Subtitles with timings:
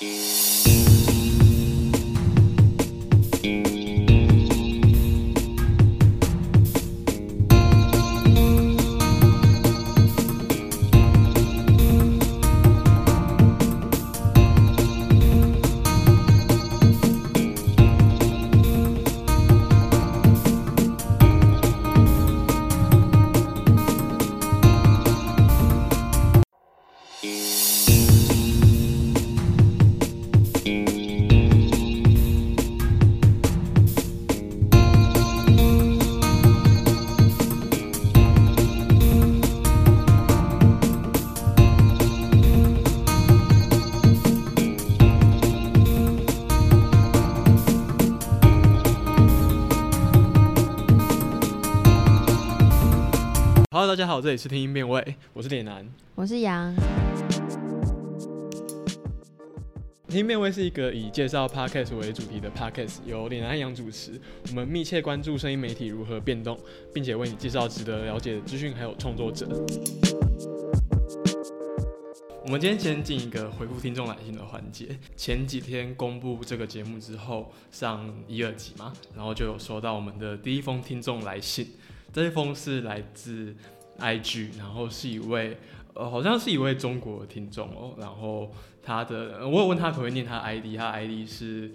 [0.00, 0.73] Música
[54.04, 55.82] 家好，这里是听音辨位，我是脸男。
[56.14, 56.74] 我是杨，
[60.08, 64.20] 听音辨位是一个以介绍 podcast 为主题的 podcast，由脸男和杨主持。
[64.50, 66.60] 我们密切关注声音媒体如何变动，
[66.92, 69.48] 并且为你介绍值得了解的资讯，还有创作者。
[72.44, 74.98] 我们今天先进一个回复听众来信的环节。
[75.16, 81.66] 前几天公布这个节目之后，上一二集嘛，然后就有收到我们的第一封听众来信。
[82.12, 83.52] 这一封是来自
[83.98, 85.56] IG，然后是一位
[85.94, 87.94] 呃，好像是一位中国听众哦。
[87.98, 88.50] 然后
[88.82, 91.72] 他的，我有问他可不可以念他 ID，他 ID 是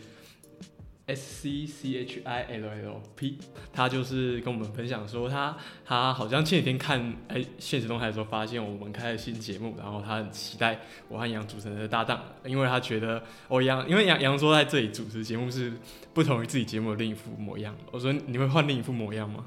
[1.07, 3.37] S C C H I L L P。
[3.73, 15.73] 他就是跟我们分享说，他他好像前几天看哎现实动态的时候，发现我们开了新节目，然后他很期待我和杨主持人的搭档，因为他觉得哦杨，因为杨杨说在这里主持节目是
[16.13, 17.73] 不同于自己节目的另一副模样。
[17.91, 19.45] 我说你会换另一副模样吗？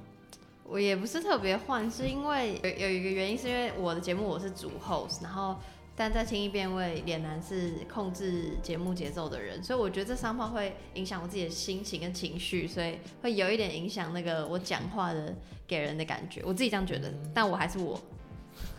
[0.72, 5.54] 我也不是特别换，是因为有有一个原因，是因为我的节目我是主 host，然后
[5.94, 18.00] 但在轻易变位，脸男是控制节目节奏的人，所以我觉得这三炮会影响我自己的心情跟情绪，所以会有一点影响那个我讲话的给人的感觉，我自己这样觉得，但我还是我。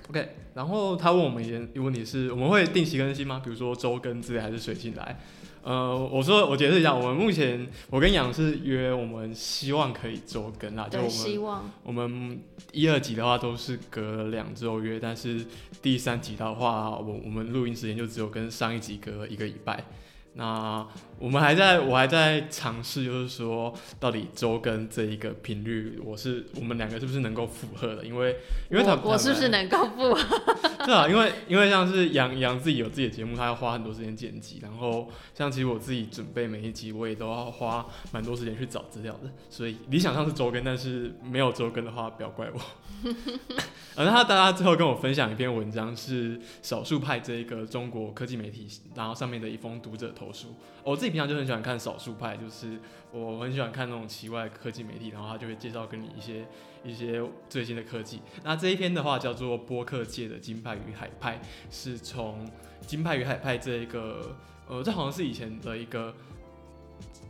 [0.10, 3.40] OK，然后他问我们一个问题是，我们会定期更新吗？
[3.44, 5.20] 比如说周更之类，还是随进来？
[5.64, 12.42] 呃，我说我解释一下，我们目前我跟杨是约，我们希望可以周更啦，就我们，希们望我们
[12.74, 15.46] 一二集的话都是隔两周约，但是
[15.82, 19.86] 第三集的话，我我们录音时间就只有跟上一集隔一个礼拜。
[20.36, 20.86] 那
[21.20, 28.04] 我们还在，我还在尝试，就是说到底周更这一个频率，我是我们两个是不是能够符合的？
[28.04, 28.38] 因为
[28.70, 30.18] 因为他我我是不是能够不？
[30.86, 42.60] 对啊，因为因为像是杨杨自己有自己的节目，他要花很多时间剪辑，然后像其实我自己准备每一集，我也都要花蛮多时间去找资料的，所以理想上是周更，但是没有周更的话，不要怪我。
[43.96, 50.54] 呃，那他大家最后跟我分享一篇文章，是少数派这一个中国科技媒体，然后上面的一封读者投书。
[50.84, 52.80] 我自己平常就很喜欢看少数派，就是
[53.12, 56.46] 我很喜欢看那种奇怪科技媒体，然后他就会介绍给你一些
[56.84, 58.22] 一些最新的科技。
[58.44, 61.42] 那这一篇的话叫做播客界的金派与海派，
[61.72, 62.46] 是从
[62.82, 64.36] 金派与海派这一个
[64.68, 66.14] 呃，这好像是以前的一个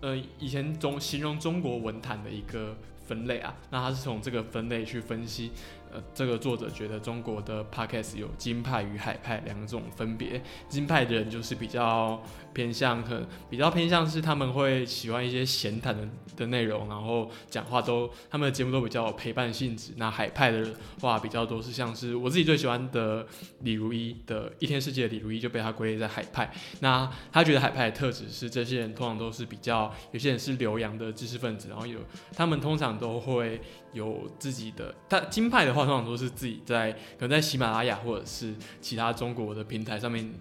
[0.01, 2.75] 呃以前中形容中国文坛的一个
[3.05, 3.55] 分类啊。
[3.69, 5.51] 那他是从这个分类去分析。
[5.93, 10.41] 呃，这个作者觉得中国的 podcast 有金派与海派两种分别。
[10.67, 12.19] 金派的人就是比较
[12.51, 19.93] 偏向，可比较偏向是他们会喜欢一些闲谈的的内容，然后讲话都他们的节目都比较有陪伴性质。
[19.97, 23.27] 那海派的话比较多是像是我自己最喜欢的
[23.59, 26.51] 李如一的《一天世界》的李如一就被他归类在海派。
[26.79, 31.99] 那他觉得海派的特质是这些人通常都是比较有些人是留洋的知识分子，然后有
[32.35, 33.61] 他们通常都会
[33.93, 34.93] 有自己的。
[35.07, 40.33] 他金派的话通常都是自己在可能在喜马拉雅或者是其他中国的平台上面。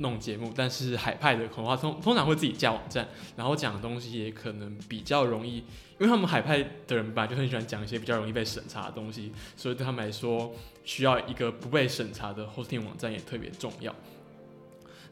[0.00, 5.64] 弄节目，但是海派的恐话通通常会自己架网站，然后讲的东西也可能比较容易，因
[5.98, 10.54] 为他们海派的人吧就很喜欢讲一些比较容易被审查的东西，所以对他们来说，
[10.84, 13.92] 需要一个不被审查的 hosting 网站也特别重要。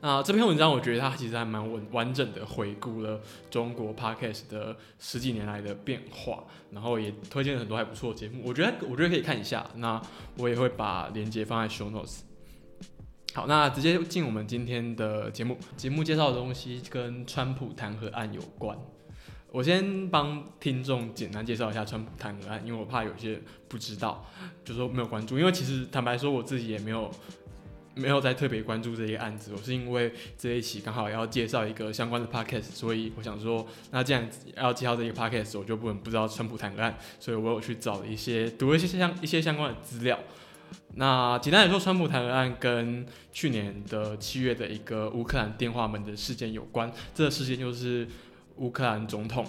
[0.01, 9.67] 那这篇文章我觉得它其实还蛮完完整的回顾了中国 podcast 的十几年来的变化，然后也推荐了很多还不错的节目，我觉得我觉得可以看一下。
[9.77, 10.01] 那
[10.39, 12.21] 我也会把链接放在 show notes。
[13.35, 15.59] 好，那直接进我们今天的节目。
[15.77, 18.79] 节目介绍的东西跟川普弹劾案有关。
[19.51, 24.25] 我先帮听众简单介绍一下川普弹劾案，因为我怕有些不知道，
[24.65, 25.39] 就说没有关注。
[25.39, 27.11] 因为其实坦白说，我自己也没有
[27.97, 29.53] 没有在特别关注这个案子。
[29.57, 40.19] 我是因为这一期刚好要介绍一个相关的 podcast，所以我想说，那既然要介绍这个 podcast，我就不能不知道川普弹劾案，所以我有去找一些读一些相一些相关的资料。
[40.95, 46.93] 那简单来说，川普弹劾案跟去年的七月的一个乌克兰电话门的事件有关。
[47.15, 48.07] 这个事件就是
[48.57, 49.47] 乌克兰总统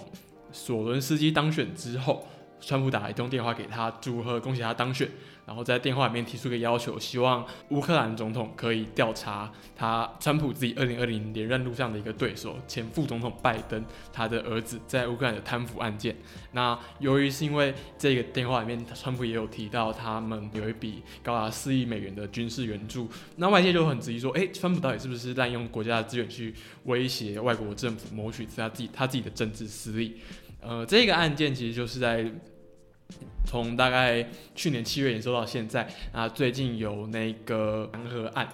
[0.52, 2.26] 索伦斯基当选之后，
[2.60, 5.08] 川普打了一通电话给他，祝贺恭喜他当选。
[5.46, 13.82] 然后在电话里面提出个要求，希望乌克兰总统可以调查他川普自己二零二零连任路上的一个对手前副总统拜登
[14.12, 16.14] 他的儿子在乌克兰的贪腐案件。
[16.52, 26.54] 那由于是因为这个电话里面川普也有提到他们有一笔高达四亿美元的军事援助，那外界就很质疑说，哎，川普到底是不是滥用国家的资源去
[26.84, 30.18] 威胁外国政府，谋取他自己他自己的政治私利？
[30.60, 32.30] 呃，这个案件其实就是在。
[33.46, 38.46] 从大概去年七月延收到现在，啊，最近有那个弹劾案，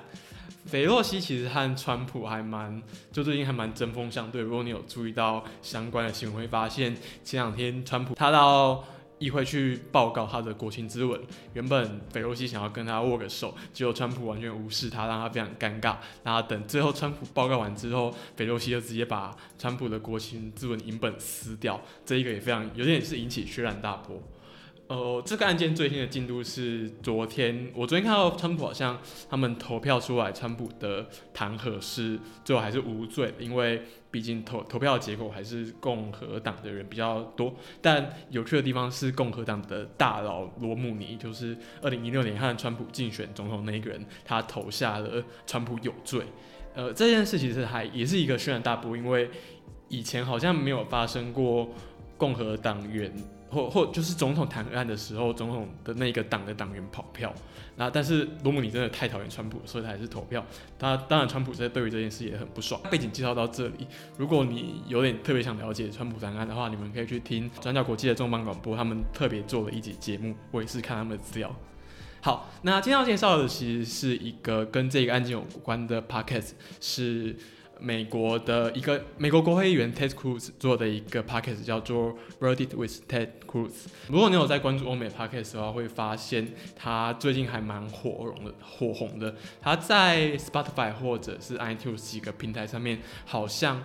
[0.66, 2.80] 菲洛西其实和川普还蛮，
[3.10, 4.40] 就最近还蛮针锋相对。
[4.40, 8.84] 如果你有注意到相关的新闻，会发现前两天川普他到
[9.24, 11.18] 议会去报告他的国情咨文，
[11.54, 15.96] 原本菲洛西想要跟他握个手，结果川普完全无视他，让他非常尴尬。
[16.22, 24.22] 然后等最后川普报告完之后，菲洛西就直接把川普的国情咨文影本撕掉，这一个也非常有点是引起轩然大波。
[24.86, 29.00] 呃，这个案件最新的进度是昨天，我昨天看到川普好像
[29.30, 33.82] 他们投票出来，川普的弹劾是最后还是无罪，因为
[34.14, 37.52] 毕竟投投票的结果还是共和党的人比较多。
[37.82, 46.22] 但有趣的地方是，共和党的大佬罗姆尼，就是二零一六年和川普竞选总统那个人，他投下了川普有罪。
[46.76, 49.28] 呃，这件事其实还也是一个轩然大波，因为
[49.88, 51.68] 以前好像没有发生过
[52.16, 53.12] 共和党员。
[53.50, 57.32] 或或就是总统弹劾案的时候，总统的那个党的党员跑票，
[57.76, 60.44] 那但是罗姆尼真的太讨厌川普，所以他还是投票。
[60.76, 62.80] 他当然川普在对于这件事也很不爽。
[62.90, 63.86] 背景介绍到这里，
[64.18, 71.54] 如果你有点特别想了解川普弹案的话，你们可以去听转角国际的重磅广播，他们特别做了一集节目，我也是看他们的资料。
[72.22, 77.36] 好，那今天要介绍的其实是一个跟这个案件有关的 podcast，是。
[77.78, 83.86] 美国的一个美国国会议员 Ted Cruz 做的一个 podcast 叫做 Reddit with Ted Cruz。
[84.08, 89.34] 如果你有在关注欧美 podcast 的话，会发现他最近还蛮火红的，火红的。
[89.60, 93.82] 他在 Spotify 或者是 iTunes 几个平台上面，好像。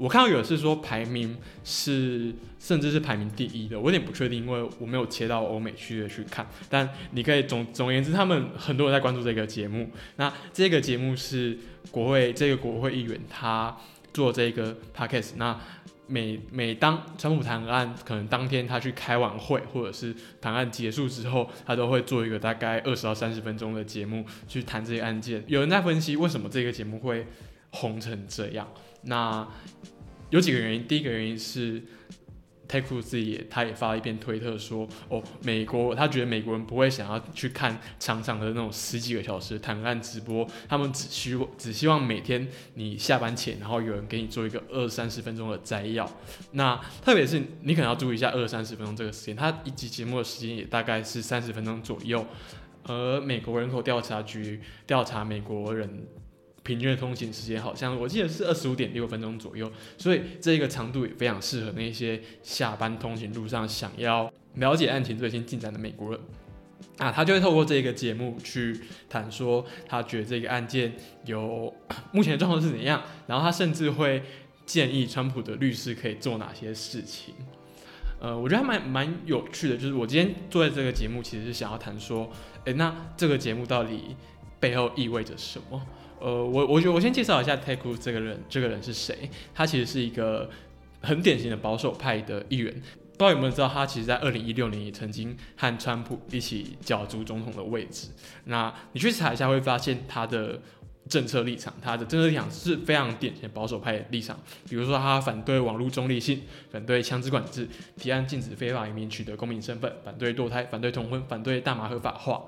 [0.00, 6.48] 我看到有的是说排名是，甚至是排名第一的，我有点不确定，因为我没有切到欧美区的去看。
[6.70, 9.90] 但你可以总总而言之，他们很多人在关注这个节目。
[10.16, 11.58] 那这个节目是
[11.90, 13.76] 国会这个国会议员他
[14.14, 15.32] 做这个 podcast。
[15.36, 15.60] 那
[16.06, 25.44] 每每当川普谈案可能当天他去开完会，或者是谈案结束之后，他都会做一个大概二十到三十分钟的节目去谈这些案件。
[25.46, 27.26] 有人在分析为什么这个节目会
[27.72, 28.66] 红成这样。
[29.02, 29.48] 那
[30.30, 31.82] 有几个原因，第一个原因是
[32.68, 46.08] 泰库自己他也发了一篇推特说，哦，美国他觉得美国人不会想要去看长长的那种十几个小时谈案直播，他们只希只希望每天你下班前，然后有人给你做一个二三十分钟的摘要。
[46.52, 52.24] 那特别是你可能要注意一下二三十分钟这个时间，他一集节目的时间也大概是三十分钟左右，
[52.84, 56.06] 而美国人口调查局调查美国人。
[56.70, 59.68] 平均的通勤时间好像我记得是二十五点六分钟左右，
[59.98, 66.20] 所以这个长度也非常适合那些下班通勤路上想要了解案情最新进展的美国人
[66.98, 70.94] 啊，他就会透过这个节目去谈说他觉得这个案件
[71.24, 71.74] 有
[72.12, 74.22] 目前的状况是怎样，然后他甚至会
[74.64, 77.34] 建议川普的律师可以做哪些事情。
[78.20, 82.30] 呃，我觉得还蛮蛮有趣的，就是我今天做的这个节目其实是想要谈说，
[82.66, 84.14] 诶，那这个节目到底
[84.60, 85.82] 背后意味着什么？
[86.20, 89.30] 呃，我我觉得我先介绍一下 t e k u 这个人，这个人是谁？
[89.54, 90.48] 他其实是一个
[91.00, 92.72] 很典型的保守派的议员。
[92.72, 98.08] 不知道有没有知道，他其实，在二零一六年也曾经和川普一起角逐总统的位置。
[98.44, 100.58] 那你去查一下，会发现他的
[101.06, 104.38] 政策立场，他的政策立场是非常典型的保守派的立场。
[104.68, 112.42] 比如说，他反对网络中立性，反对枪支管制，提案禁止非法移民取得公民身份，反对堕胎，反对同婚，反对大麻合法化。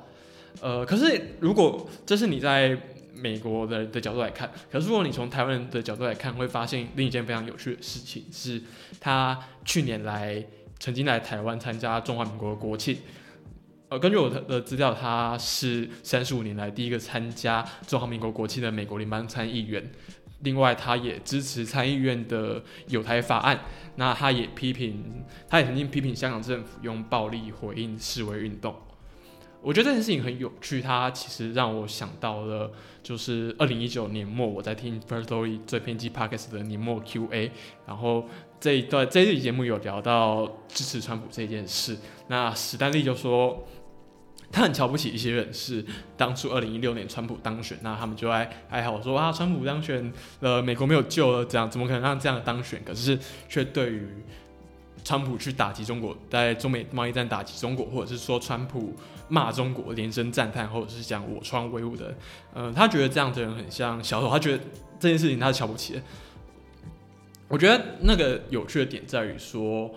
[0.63, 2.79] 呃，可是如果这是你在
[3.15, 8.63] 美国的的角度来看，可是如果你从台湾人的角度来看，会发现另一件非常有趣的事情是，
[9.01, 10.45] 他去年来
[10.79, 12.99] 曾经来台湾参加中华民国的国庆。
[13.89, 19.91] 呃，根据我的资料，他是三十五年来第一个参加中华民国国庆的美国联邦参议员。
[20.41, 23.61] 另外，他也支持参议院的有台法案。
[23.97, 28.75] 那他也批评，他也曾经批评香港政府用暴力回应示威运动。
[29.63, 37.53] 我觉得这件事情很有趣，它其实让我想到了，就是二零一九年末我在听 First Story 最偏激 Podcast 的年末 Q&A，
[37.87, 38.29] 然后
[38.59, 43.65] 这一段这一集节目有聊到支持川普这件事，那史丹利就说，
[44.51, 45.85] 他很瞧不起一些人，是
[46.17, 52.83] 当初二零一六年川普当选，那他们就爱哀嚎说啊，川普当选了，美国没有救了，这样怎么可能让这样当选？
[52.85, 53.17] 可是
[53.49, 54.09] 却对于
[55.05, 58.95] 川普去打击中国，在中美贸易战打击中国，或者是说川普
[59.29, 62.15] 骂中国连声赞叹，或者是讲我川威武的，
[62.55, 64.65] 嗯，他觉得这样的人很像小丑，他觉得
[64.99, 66.03] 这件事情他是瞧不起的。
[67.49, 69.91] 我觉得那个有趣的点在于说。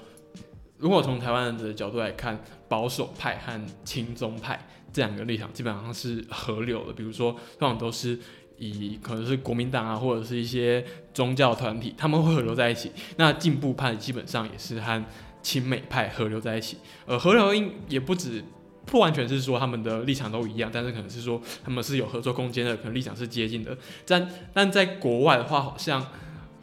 [0.78, 4.60] 如果从台湾人的角度来看，保守派和亲中派
[4.92, 6.92] 这两个立场基本上是合流的。
[6.92, 8.20] 比如说，通常都是
[8.58, 10.84] 以可能是国民党啊，或者是一些
[11.14, 12.92] 宗教团体，他们会合流在一起。
[13.18, 15.06] 那进步派基本上也是和
[15.42, 16.78] 亲美派合流在一起。
[17.06, 18.44] 呃，合流应也不止
[18.86, 23.78] 不完全是说他们的立场都一样，但是可能是说他们是有合作空间的，可能立场是接近的。
[24.06, 26.06] 但但在国外的话，好像。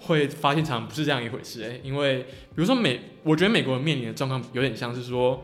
[0.04, 5.40] 会发现常不是这样一回事诶，因为比如说美，我觉得美国人面临的状况有点像是说，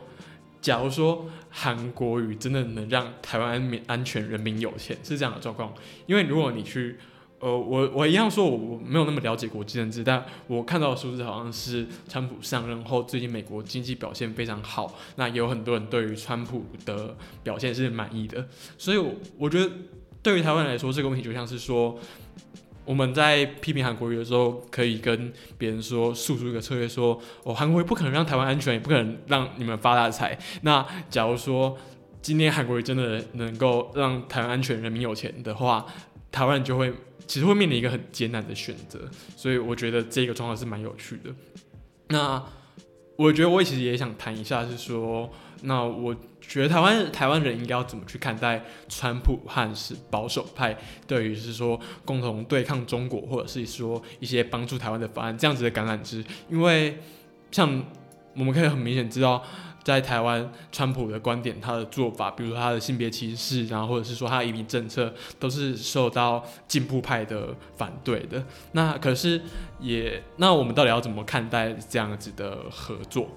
[0.60, 5.72] 假如说韩国语真的能让台湾民安全、人民有钱，是这样的状况。
[6.06, 6.96] 因为如果你去，
[7.38, 18.48] 呃，我我一样说，我我没有那么了解国际政治，但我看到的数字好像是川普上任后，最近美国经济表现非常好，那也有很多人对于川普的表现是满意的。
[18.76, 19.70] 所以，我我觉得
[20.22, 21.98] 对于台湾来说，这个问题就像是说。
[22.88, 30.38] 我们在批评韩国瑜的时候，可以跟别人说，诉诸一个策略，说哦，韩国瑜不可能让台湾安全，也不可能让你们发大财。
[30.62, 31.76] 那假如说
[32.22, 35.84] 今天韩国瑜真的能够让台湾安全、人民有钱的话，
[36.32, 36.90] 台湾就会
[37.26, 39.00] 其实会面临一个很艰难的选择。
[39.36, 41.30] 所以我觉得这个状况是蛮有趣的。
[42.08, 42.42] 那
[43.18, 45.28] 我觉得我其实也想谈一下，是说。
[45.62, 56.24] 那我觉得台湾台湾人应该要怎么去看待川普和是保守派对于是说共同对抗中国，或者是说一些帮助台湾的方案这样子的橄榄枝？
[56.48, 57.00] 因为
[57.50, 57.84] 像
[58.36, 59.42] 我们可以很明显知道，
[59.88, 68.44] 在台湾川普的观点，他的做法，比如说他的性别歧视，然后或者是说他的移民政策，都是受到进步派的反对的。
[68.72, 69.40] 那可是
[69.80, 73.30] 也那我们到底要怎么看待这样子的合作？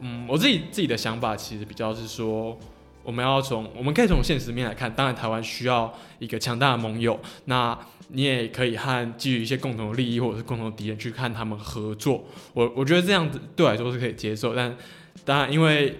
[0.00, 2.54] 嗯，我自己自己的想法其实比较是说，
[3.02, 12.22] 我们要从我们可以从现实面来看，当然台湾需要一个强大的盟友，那你也可以和基于一些共同的利益或者是共同敌人去看他们合作。
[12.52, 14.76] 我我觉得这样子对我来说是可以接受，但
[15.24, 15.98] 当然因为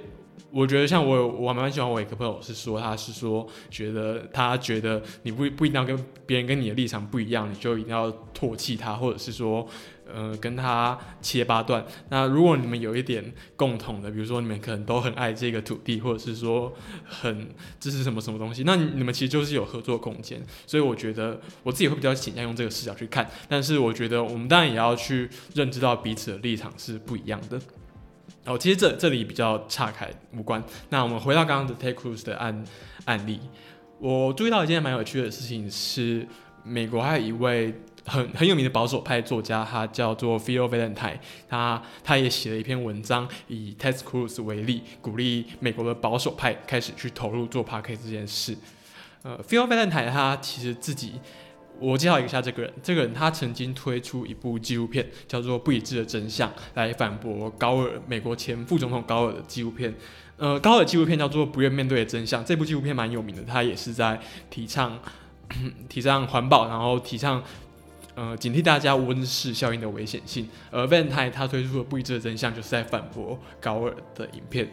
[0.50, 9.66] 我觉得像我我蛮喜欢我一个朋友是说他是说觉得他觉得你不不一定要跟别人跟你的立场不一样，你就一定要唾弃他，或者是说。
[10.06, 11.82] 呃，跟他切八段。
[12.10, 16.70] 那如果你们有一点共同的，比如说你们可能都很爱这个土地，或者是说
[17.06, 17.48] 很
[17.80, 20.40] 支持什么什么东西，那你们其实就是有合作空间。
[20.66, 23.28] 所以我觉得我自己会比较倾向用这个视角去看。
[23.48, 27.58] 但是我觉得我们当然也要去认知到彼此的立场是不一样的。
[28.44, 30.62] 哦，其实这这里比较岔开无关。
[30.90, 32.64] 那我们回到刚刚的 Take Cruise 的案
[33.04, 33.40] 案例，
[33.98, 36.26] 我注意到一件蛮有趣的事情是，
[36.62, 37.74] 美国还有一位。
[38.06, 41.16] 很很有名的保守派作家，他叫做 Phil Valentine，
[41.48, 48.54] 他他也写了一篇文章，以 Ted Cruz 为例，鼓励美国的保守派开始去投入做 p a r k 这件事。
[49.22, 51.14] 呃，Phil Valentine 他其实自己，
[51.78, 59.94] 我介绍一下这个人，这个人他曾经推出一部纪录片，叫做《不一致的真相》，来反驳高尔美国前副总统高尔的纪录片。
[60.36, 64.98] 呃，高尔纪录片叫做《不愿面对的真相》，这部纪录片蛮有名的，他也是在提倡
[65.88, 67.42] 提倡环保，然后提倡。
[68.16, 70.48] 呃，警惕大家温室效应的危险性。
[70.70, 74.70] 而 Van 泰他推出的不一致的真相，就是在反驳高尔的影片。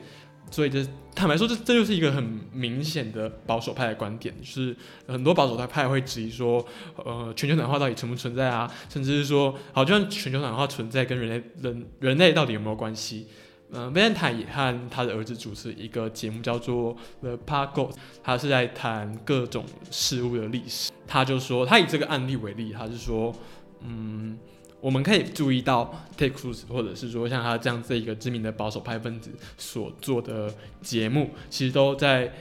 [0.51, 4.75] 所以，这坦白说，这这就是一个很明显的保守派的观点，就是
[5.08, 6.63] 很多保守派派会质疑说，
[6.98, 8.72] 呃，全球暖化到底存不存在啊？
[8.89, 13.27] 甚至是说，好，就算全球暖化存在，跟人类人人类到底有没有关系？
[13.74, 17.89] 嗯，Van 也和他的儿子主持一个节目，叫做 The Park，
[18.22, 20.91] 他是在谈各种事物的历史。
[21.08, 23.34] 他就说，他以这个案例为例，他是说，
[23.79, 24.38] 嗯，
[24.81, 32.33] 我们可以注意到 Take Cruz，或者是说像他这样子一个知名的保守派分子所做的节目，其实都在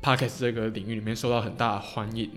[0.00, 2.30] Podcast 这个领域里面受到很大的欢迎。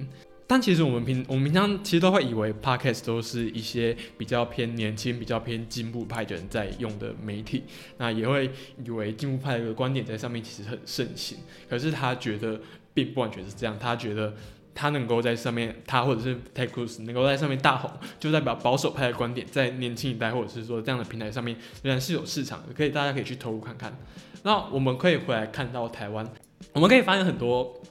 [0.48, 7.63] 但其实我们平我们平常其实都会以为 Podcast 都是一些比较偏年轻、比较偏进步派的人在用的媒体，
[7.98, 8.51] 那也会
[8.83, 11.38] 以为进步派的观点在上面其实很盛行。
[11.69, 12.60] 可是他觉得
[12.93, 14.33] 并不完全是这样，他觉得。
[14.75, 23.98] 他能够在上面，他或者是 Ted Cruz 能够在上面大红，就代表保守派的观点在年轻一代或者是说这样的平台上面仍然是有市场的，可以大家可以去投入看看。
[24.44, 26.27] 那我们可以回来看到台湾，
[26.74, 27.82] 我们可以发现很多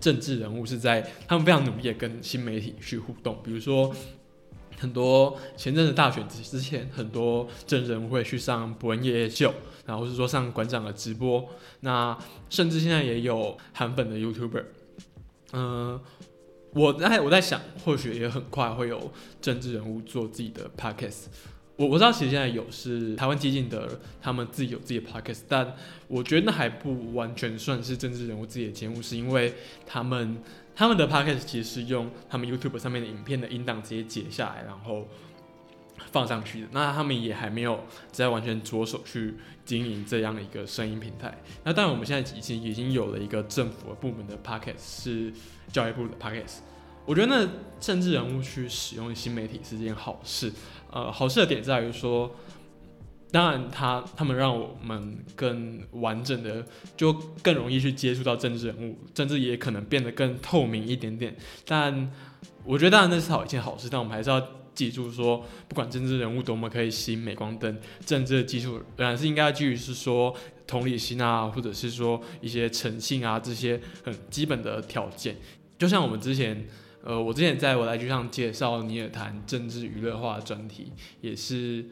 [0.00, 3.92] 政治人物是在他们非常努力的跟新媒体去互动，比如说
[4.78, 9.52] 很多前阵子大选之之前，很多政治人物会去上伯恩夜夜秀，
[9.86, 11.48] 然后是说上馆长的直播。
[11.80, 12.16] 那
[12.50, 14.64] 甚至现在也有韩粉的 YouTuber，
[15.52, 16.00] 嗯、
[16.72, 21.26] 我在我在想，或许也很快会有政治人物做自己的 podcast。
[21.76, 25.74] 我我知道，其实现在有是台湾激进的，他们自己有自己的 podcast，但
[26.08, 29.52] 我觉得那还不完全算是政治人物自己的节目，是因为
[29.86, 30.38] 他们
[30.74, 35.06] 他们的 podcast 其实是用他们 YouTube 上面的影片的音档直接截下来，然后
[36.16, 36.68] 放上去的。
[36.72, 37.78] 那他们也还没有
[38.10, 39.34] 在完全着手去
[39.66, 41.36] 经营这样的一个声音平台。
[41.64, 45.32] 那当然，我们现在已经已经有了一个政府的部门的 p o c k e t 是
[45.70, 46.52] 教育部的 p o c k e t。
[47.04, 50.50] 我觉得那政治人物去使用新媒体是件好事。
[50.90, 52.34] 呃，好事的点在于说，
[53.30, 56.64] 当然他他们让我们更完整的，
[56.96, 61.36] 就更容易去接触到政治人物，政治也可能变得更透明一点点。
[61.66, 62.10] 但
[62.64, 64.40] 我觉得当然那是好一件好事，但我们还是要
[64.76, 70.32] 记住说，不管政治人物多么可以吸引镁光灯，政治的基础仍然是应该基于是说
[70.68, 75.34] 同理心啊，或者是说一些诚信啊这些很基本的条件。
[75.76, 76.64] 就像我们之前。
[77.06, 80.90] 呃，我之前在我来剧上介绍尼尔谈政治娱乐化的专题，
[81.20, 81.84] 也是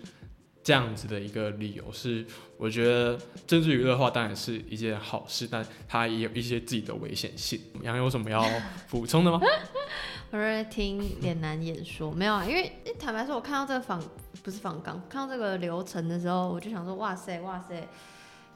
[0.65, 3.17] 这样子的一个理由，是我觉得
[3.47, 7.61] 政治娱乐化当然是一件好事，但它也有一些自己的危险性。
[7.83, 8.43] 杨有什么要
[8.89, 9.39] 补充的吗？
[10.33, 14.03] 我在听脸男演说，没有啊，因为坦白说，我看到这个访
[14.43, 17.87] 不是访纲，看到这个流程的时候，我就想说，哇塞，哇塞，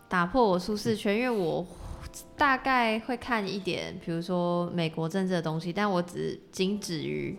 [0.08, 1.66] 打破我舒适圈，因为我。
[2.36, 7.36] 大概会看一点，比如说美国政治的东西，但我只仅止于，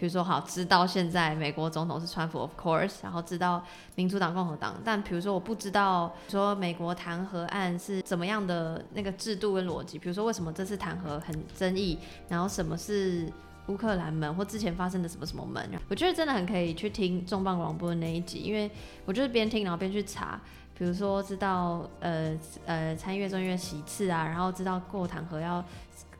[0.00, 3.62] 比如说好知道现在美国总统是川普，of course，然后知道
[3.96, 13.30] 民主党、共和党，但比如说我不知道说美国弹劾案是怎么样的那个制度跟逻辑，比如说为什么这次弹劾很争议，然后什么是
[13.66, 18.70] 乌克兰门或之前发生的什么什么门，我觉得真的很可以去听重磅广播的那一集，因为
[19.04, 20.40] 我就是边听然后边去查。
[20.78, 25.62] 比如说知道呃呃参议院、众议院席次啊，然后知道过弹劾要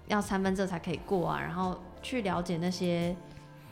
[0.08, 3.16] 要三分之二才可以过啊，然后去了解那些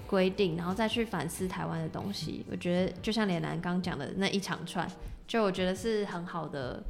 [0.08, 2.44] 规定，然后再去反思台湾的东西。
[2.50, 4.90] 我觉得就像连南刚讲的那一长串，
[5.26, 6.82] 就我觉得是很好的，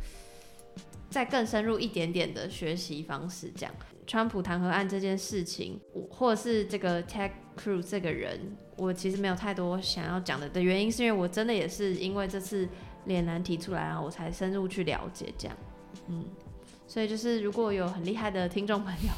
[1.11, 3.51] 再更深入一点点的学习方式。
[3.55, 3.75] 这样，
[4.07, 5.79] 川普弹劾案这件事情，
[6.11, 12.67] 或者是这个 Tech Crew 这个人，我其实没有太多想要讲的的原因，是因为我真的也是因为这次。
[13.05, 15.57] 脸难提出来啊，我才深入去了解这样，
[16.09, 16.27] 嗯，
[16.87, 19.11] 所以就是如果有很厉害的听众朋友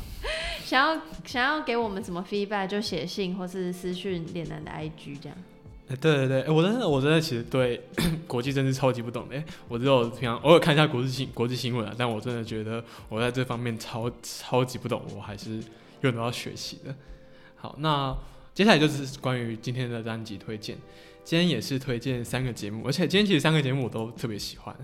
[0.70, 5.36] 想要想要给我们什么 feedback，就写信或是私讯脸男的 IG 这样。
[5.88, 7.82] 哎，对对对，我真的我真的其实对
[8.28, 15.56] 国际政治超级不懂的，我只有平常偶尔看一下国际新国际新闻啊，但我真的觉得我在这方面超超级不懂，我还是
[16.02, 16.94] 有很多要学习的。
[17.56, 18.16] 好，那
[18.54, 20.78] 接下来就是关于今天的单集推荐。
[21.24, 24.76] 今天也是推荐三个节目，而且今天其实三个节目我都特别喜欢。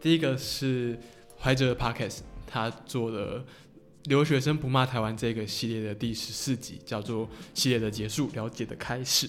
[0.00, 0.98] 第一个是
[1.40, 3.44] 怀哲的 Podcast，他做的
[4.04, 9.28] 留学生不骂台湾这个系列的第十四集，叫做系列的结束，了解的开始。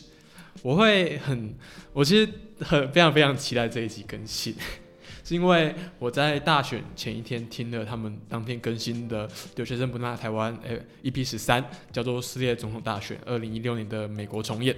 [0.61, 1.53] 我会很，
[1.93, 4.55] 我其实很非常非常期待这一集更新，
[5.23, 14.75] 是因为我在大选前一天听了他们当天更新的留学生不骂台湾，诶，EP 十三，叫做撕裂总统大选，二零一六年的美国重演。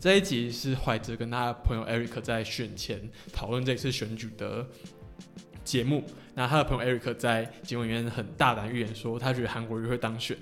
[0.00, 3.00] 这一集是怀哲跟他朋友 Eric 在选前
[3.32, 4.64] 讨论这次选举的
[5.68, 6.02] 节目。
[6.34, 10.34] 那他的朋友 Eric 在节目里面很大胆预言说，他觉得韩国瑜会当选。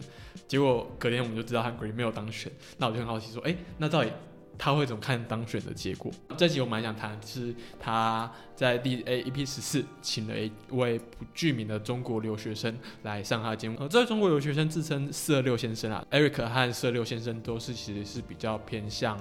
[0.46, 2.52] 结果隔天我们就知道韩国瑜没有当选。
[2.78, 4.12] 那我就很好奇说，哎，那到底
[4.56, 6.12] 他会怎么看当选的结果？
[6.36, 13.76] 这集我蛮想谈，是他在第 A EP 十四请了一位不具名的中国留学生来上他的节目。
[13.80, 19.18] 呃，这位中国留学生自称四二六先生啊，Eric 和四二六先生都是其实是比较偏向。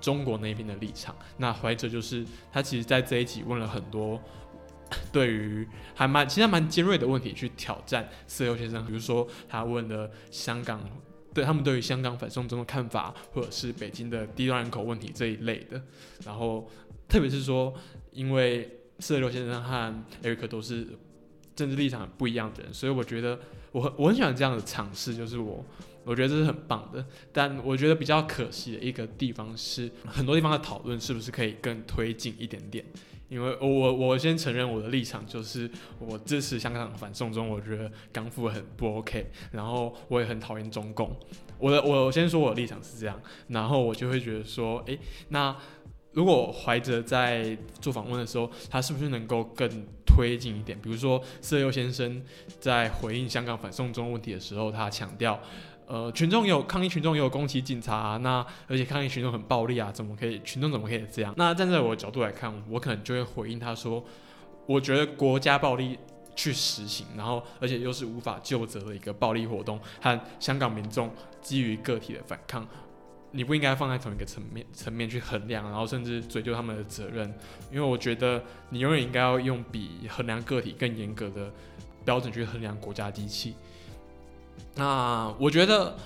[0.00, 4.22] 中国那边的立场，那怀哲就是他，其实，在这一集问了很多
[5.12, 10.80] 对于还蛮其实蛮尖锐的问题去挑战四六先生，比如说他问的香港
[11.34, 15.82] 对他们对于香港反送中的看法，或者是北京的低端人口问题这一类的，
[16.24, 16.70] 然后
[17.08, 17.72] 特别是说，
[18.12, 20.86] 因为四六先生和艾瑞克都是
[21.54, 23.38] 政治立场不一样的人，所以我觉得
[23.72, 25.64] 我很我很喜欢这样的尝试，就是我。
[26.04, 32.82] 我觉得这是很棒的，但我觉得比较可惜的一个地方是，很多地方的讨论是不是可以更推进一点点？
[33.28, 41.14] 因为我我先承认我的立场就是我支持香港反送中，我觉得港府很不 OK，然后我也很讨厌中共。
[41.58, 45.54] 我的我先说我的立场是这样，然后我就会觉得说，诶，那
[46.12, 49.68] 如果怀着在做访问的时候，他是不是能够更
[50.06, 50.80] 推进一点？
[50.80, 52.22] 比如说色诱先生
[52.58, 55.38] 在回应香港反送中问题的时候，他强调。
[55.88, 60.38] 呃，群众也有抗议，群众也有攻击警察、啊，那而且抗议群众很暴力啊，怎么可以？
[60.44, 61.32] 群众怎么可以这样？
[61.38, 64.04] 那站在我的角度来看，我可能就会回应他说，
[64.66, 65.98] 我觉得国家暴力
[66.36, 72.68] 去实行，然后而且又是无法救责的一个暴力活动，和香港民众基于个体的反抗，
[73.30, 77.26] 你不应该放在同一个层面层面去衡量，然后甚至追究他们的责任，
[77.72, 81.50] 因为我觉得你永远应该要用比衡量个体更严格的
[82.04, 83.54] 标准去衡量国家机器。
[84.76, 85.96] 那我觉得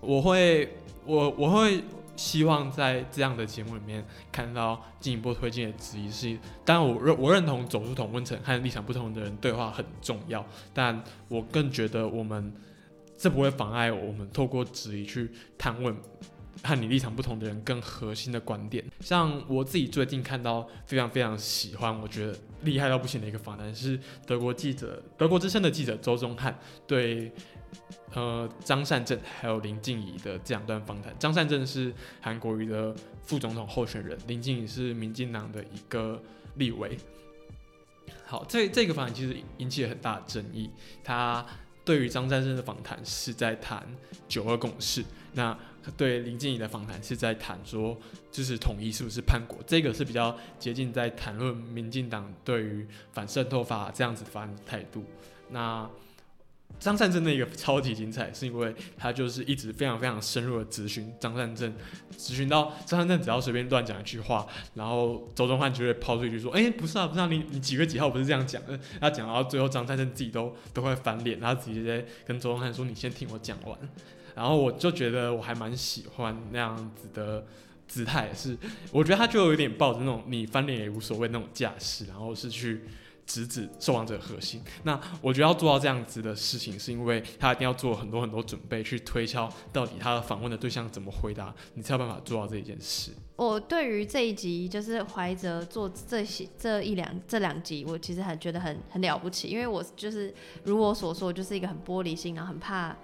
[0.00, 1.82] 我会，我我会
[2.16, 10.44] 希望在这样的节目里面看到进一步推进的质疑是，当然我认我认同走出同温层和立场不同的人对话很重要，
[10.74, 12.52] 但我更觉得我们
[13.16, 15.96] 这不会妨碍我们透过质疑去探问
[16.64, 18.84] 和你立场不同的人更核心的观点。
[19.00, 27.32] 像我自己最近看到非常非常喜欢，我觉得厉害到不行的一个访谈是德国记者德国之声的记者周宗汉对。
[28.14, 31.14] 呃，张善政还有林静怡的这两段访谈。
[31.18, 36.20] 张善政是韩国瑜的副总统候选人，林静怡是民进党的一个
[36.56, 36.96] 立委。
[38.24, 40.70] 好，这这个访谈其实引起了很大的争议。
[41.04, 41.44] 他
[41.84, 43.86] 对于张善政的访谈是在谈
[44.26, 45.04] 九二共识，
[45.34, 45.56] 那
[45.96, 47.96] 对林静怡的访谈是在谈说，
[48.30, 49.58] 就是统一是不是叛国？
[49.66, 55.04] 这个是比较接近在谈论民进党对于反渗透法这样子发的态度。
[55.50, 55.88] 那
[56.78, 61.72] 张善政那个超级精彩，是因为他就是一直非常非常深入的咨询张善政，
[62.16, 73.76] 咨询到张善政只要随便乱讲一句话，然后周宗汉就会抛出一句说：“哎，不是啊，不是啊，你你几月几号不是这样讲的？”他讲到最后，张善政自己都都会翻脸，他直接跟周宗汉说：“你先听我讲完。”
[74.36, 77.44] 然后我就觉得我还蛮喜欢那样子的
[77.88, 78.56] 姿态，是
[78.92, 82.82] 我觉得他就有点抱着那种你翻脸也无所谓那种架势，然后是去。
[83.28, 84.60] 直指受访者核心。
[84.84, 93.12] 那我觉得要做到这样子的事情，是因为他一定要做很多很多准备，去推敲到底他的访问的对象怎么回答，你才有办法做到这一件事。
[93.36, 102.96] 我对于这一集就是怀哲做这些这一两这两集，我其实很觉得很很了不起，因为我就是如我所说，就是一个很玻璃心，然后很怕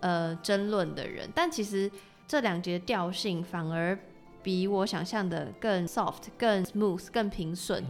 [0.00, 1.28] 呃争论的人。
[1.34, 1.88] 但其实
[2.26, 3.96] 这两集的调性反而
[4.42, 7.84] 比我想象的更 soft、更 smooth、更平顺。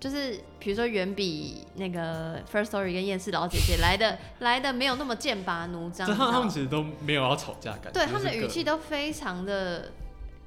[0.00, 6.10] 就是比如说，远比那个 First Story 跟厌世老姐姐来的 来的没有那么剑拔弩张。
[6.16, 7.92] 他们其实都没有要吵架感。
[7.92, 9.92] 对，他们的语气都非常的，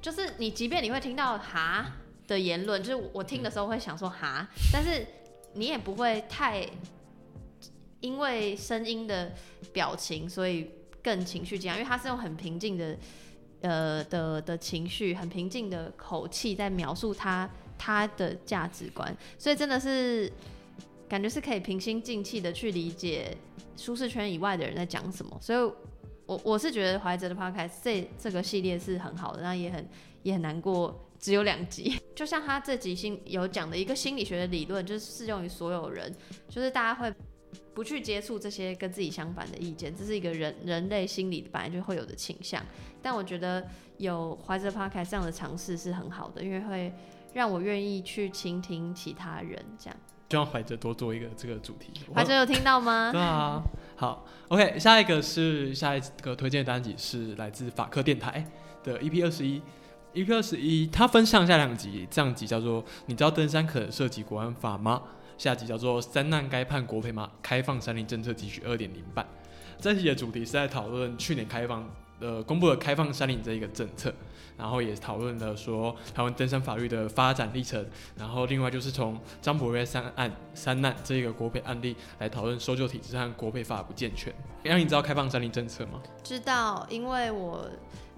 [0.01, 1.85] 就是你即便你会听到哈
[2.27, 5.05] 的言论，就是我听的时候会想说哈，但是
[5.53, 6.67] 你也不会太
[7.99, 9.31] 因为声音的
[9.71, 10.71] 表情，所以
[11.03, 12.97] 更情绪激昂，因为他是用很平静的
[13.61, 17.47] 呃的的情绪，很平静的口气在描述他。
[17.85, 20.31] 他的价值观，所以真的是
[21.09, 23.35] 感觉是可以平心静气的去理解
[23.75, 25.37] 舒适圈以外的人在讲什么。
[25.41, 25.59] 所以，
[26.25, 29.85] 我我是觉得怀哲的 podcast 这这个系列是很好的，那也很
[30.21, 31.99] 也很难过，只有两集。
[32.15, 36.09] 就像他这集心有讲的一个心理学的理论，就是适用于所有人，
[36.47, 37.13] 就是大家会
[37.73, 42.65] 不去接触这些跟自己相反的意见，这是一个人人类心理本来就会有的倾向。
[43.01, 43.67] 但我觉得
[43.97, 46.93] 有怀哲 podcast 这样的尝试是很好的，因为会。
[47.33, 49.97] 让我愿意去倾听其他人，这样。
[50.29, 51.91] 希望怀哲多做一个这个主题。
[52.13, 53.11] 怀哲有听到吗？
[53.13, 53.61] 对啊。
[53.95, 58.43] 好，OK，下一个是下一个推荐单集是来自法科电台
[58.83, 59.61] 的 EP 二十一
[60.13, 65.03] ，EP 二十一它分上下两集，上集叫做“你知道登山可能涉及国安法吗？”
[65.37, 67.29] 下集叫做“三难该判国赔吗？
[67.43, 69.27] 开放山林政策汲取二点零版”。
[69.79, 71.87] 这集的主题是在讨论去年开放
[72.23, 74.13] 呃公布了开放山林这一个政策。
[74.55, 77.83] 然后也讨论了说台湾登山法律的发展历程，
[78.15, 84.31] 然后另外就是从张伯瑞三案三难这个国赔案例来讨论搜救体制和国赔法不健全。
[84.61, 85.99] 让你知道开放山林政策吗？
[86.23, 87.67] 知道，因为我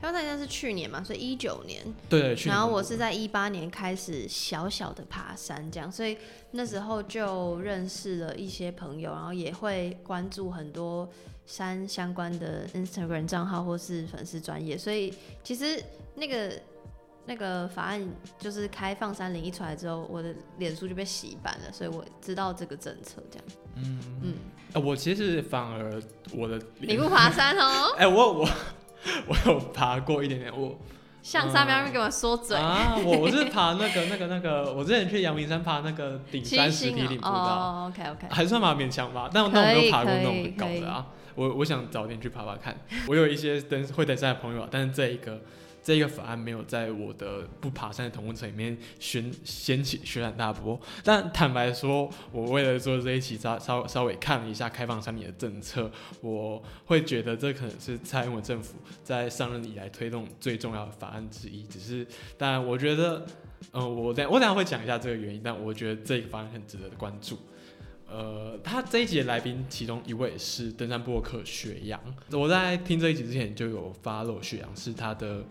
[0.02, 1.82] 开放山林是去年嘛，所以一九年。
[2.10, 6.18] 对，然后我是在一八年开始小小的爬山，这样，所以
[6.52, 11.10] 那时候就认识了一些朋友，然后也会关注很多
[11.46, 15.84] 山相关的 Instagram 账号或是粉丝专业，所以其实。
[16.18, 16.50] 那个
[17.26, 23.46] 那个法案就是开放三零一出来之后，我的脸书就被洗版了，所以我知道这个政策这样。
[23.76, 27.94] 嗯嗯，我其实反而我的你不爬山哦？
[28.00, 28.50] 哎，我我
[29.28, 30.80] 我有爬过一点点，我
[31.22, 32.96] 向上面给我说嘴啊！
[32.96, 41.08] 我我是爬那个那个那个，我之前去阳明山爬那个顶山石梯岭步道，OK OK，还算蛮勉强吧，但但我没有爬过那种很高的啊。
[41.36, 42.76] 我我想早点去爬爬看，
[43.08, 45.39] 我有一些登会登山的朋友啊，但是这一个。
[45.86, 50.82] 这一个法案没有在我的不爬山的同温层里面掀掀起轩然大波。
[51.04, 61.62] 但坦白说，我为了做这一期，稍稍稍微看了一下开放山林的政策，我会觉得这可能是蔡英文政府在上任以来推动最重要的法案之一。
[61.67, 63.24] 只是，当然，我觉得，
[63.71, 67.38] 嗯，我等我等下会讲一下这个原因，但我觉得这个法案很值得关注。
[68.08, 72.00] 呃，他这一集的来宾其中一位是登山播客雪阳。
[72.32, 75.44] 我在听这一集之前就有发露雪阳是他的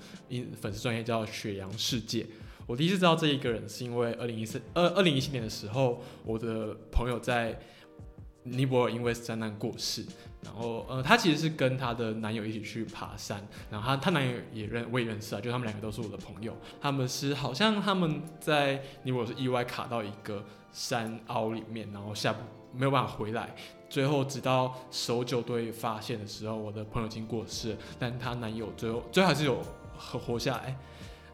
[0.61, 2.25] 粉丝专业叫雪阳世界。
[2.67, 7.59] 我第一次知道这一个人是因为二零一四二二零一七年的时候，我的朋友在
[8.45, 10.05] 尼泊尔因为山难过世。
[10.45, 16.57] 然后呃，她其实是跟她的男友一起去爬山，然后她她男友也认我也认识啊，就他们两个都是我的朋友。
[16.81, 20.45] 他们是好像他们在尼泊尔是意外卡到一个。
[20.75, 22.35] 山凹里面，然后下
[22.75, 23.55] 没有办法回来，
[23.89, 29.63] 最后直到搜救队发现的时候，我的朋友已经过世，但她男友最后最后还是有
[29.97, 30.77] 活下来。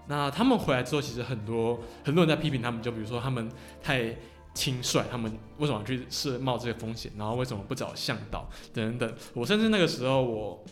[0.06, 3.48] 那他们回来之后，其实很多很多人在批评他们，就比如说他们
[3.82, 4.14] 太
[4.52, 9.14] 轻率，他们为什么去是冒这个风险，然后为什么不找向导等等。
[9.32, 10.64] 我甚至那个时候，我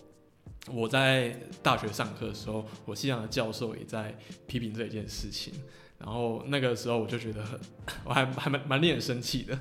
[0.70, 1.31] 我在
[1.62, 4.14] 大学上课的时候，我系上的教授也在
[4.46, 5.54] 批评这一件事情。
[5.98, 7.58] 然后那个时候我就觉得很，
[8.04, 9.58] 我还还蛮蛮令人生气的。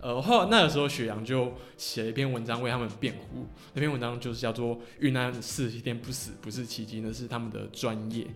[0.00, 8.26] 呃，后来那个时候雪阳就写了一篇文章为他们辩护，那篇文章就是叫做“遇难四十天不死不是奇迹”，那是他们的专业。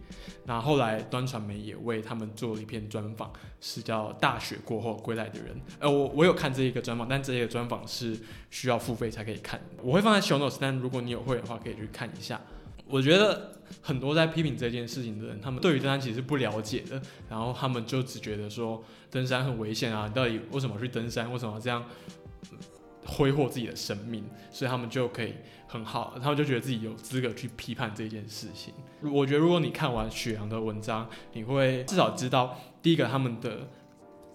[0.46, 3.30] 那后来端传媒也为他们做了一篇专访，
[3.60, 5.54] 是叫《大雪过后归来的人》。
[5.78, 9.60] 呃，我我有看这一个专访，但这一个专访是需要付费才可以看。
[9.82, 12.40] 我会放在 show notes，但如果你有会的话，可以去看一下。
[12.88, 21.30] 我觉得很多在批评这件事情的人，他们对于登山其实是不了解的，然后他们就只觉得说登山很危险啊，你到底为什么去登山？
[21.30, 21.84] 为什么这样
[23.04, 24.24] 挥霍自己的生命？
[24.50, 25.34] 所以他们就可以
[25.66, 28.72] 很好，他们就觉得自己有资格去批判这件事情。
[29.02, 33.68] 我觉得如果你看完雪阳的文章，你会至少知道，第一个他们的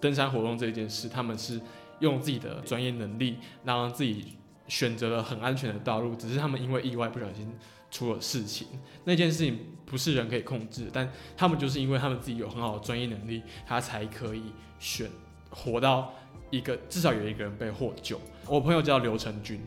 [0.00, 1.60] 登山活动这件事，他们是
[1.98, 4.36] 用自己的专业能力让自己
[4.68, 7.52] 选择了很安全的道路，只是他们因为意外不小心。
[7.94, 8.66] 出了事情，
[9.04, 14.42] 那件事情不是人可以控制，但他们就是因为他们自己有很好的专业能力，他才可以
[14.80, 15.08] 选
[15.48, 16.12] 活到
[16.50, 18.20] 一个至少有一个人被获救。
[18.48, 19.60] 我朋友叫刘成军，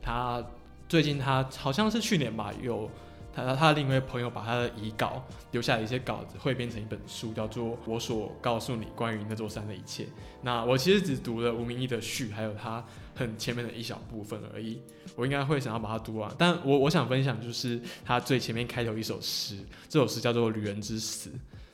[0.00, 0.40] 他
[0.88, 2.88] 最近他好像是去年吧，有
[3.34, 10.04] 他他另一位朋友把他的遗稿留下的一些稿子汇编成一本书，叫做《我所告诉你关于那座山的一切》。
[10.42, 12.84] 那我其实只读了吴明义的序，还有他。
[13.14, 14.80] 很前面的一小部分而已，
[15.14, 16.34] 我应该会想要把它读完。
[16.38, 21.30] 但我我想分享就是他最前面开头一首诗，这首诗叫做《旅人之死》。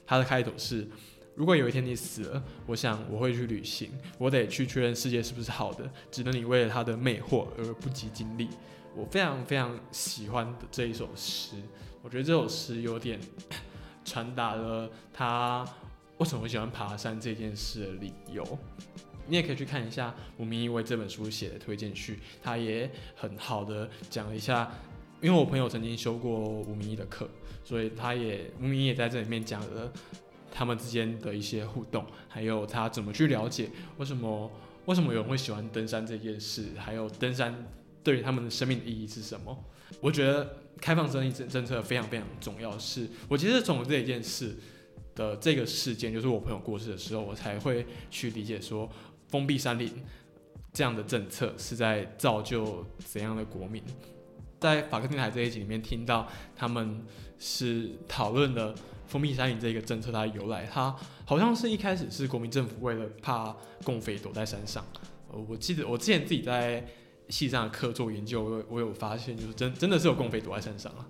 [0.07, 0.88] 它的开头是：
[1.35, 8.48] 如果有一天你死了，我想我会去旅行，我得去确认世界是不是好的，只能你为了它的魅惑而不及经历。
[8.96, 11.57] 我非常非常喜欢的这一首诗，
[12.03, 13.20] 我觉得这首诗有点
[14.05, 15.64] 传达了他
[16.16, 18.59] 为什么喜欢爬山这件事的理由。
[19.29, 24.73] 你也可以去看一下吴明义为这本书写的推荐序，他也很好的讲了一下，
[25.21, 27.29] 因为我朋友曾经修过吴明义的课，
[27.62, 29.93] 所以他也吴明义也在这里面讲了
[30.51, 34.51] 他们之间的一些互动，还有他怎么去了解为什么
[34.87, 37.67] 为什么有人会喜欢登山这件事，还有登山
[38.03, 39.64] 对于他们的生命的意义是什么。
[40.01, 44.57] 我觉得开放生意政政策非常非常重要，是我其实从这一件事
[45.14, 48.88] 的这个事件，就是我朋友过世的时候，我才会去理解说。
[49.29, 49.93] 封闭山林
[50.73, 53.83] 这样的政策是在造就怎样的国民？
[54.61, 57.01] 在法克电台这一集里面听到，他们
[57.38, 58.75] 是讨论了
[59.07, 60.67] 封闭山林这个政策它的由来。
[60.67, 64.85] 它好像是一开始是国民政府为了怕共匪躲在山上。
[65.31, 66.85] 我记得我之前自己在
[67.29, 71.07] 系上的课做研究，我我有发现，就是真真的是有共匪躲在山上啊。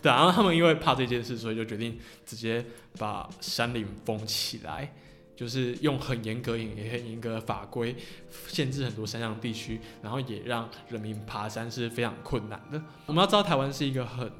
[0.00, 2.64] 对，然后他们因为怕这件事，所以就决定直接
[2.96, 4.94] 把山林封起来。
[5.36, 7.94] 就是用很严格、也很严格的法规
[8.48, 12.82] 限制很多山上地区，然后也让人民爬山是非常困难的。
[13.04, 14.32] 我们要知道，台湾是一个很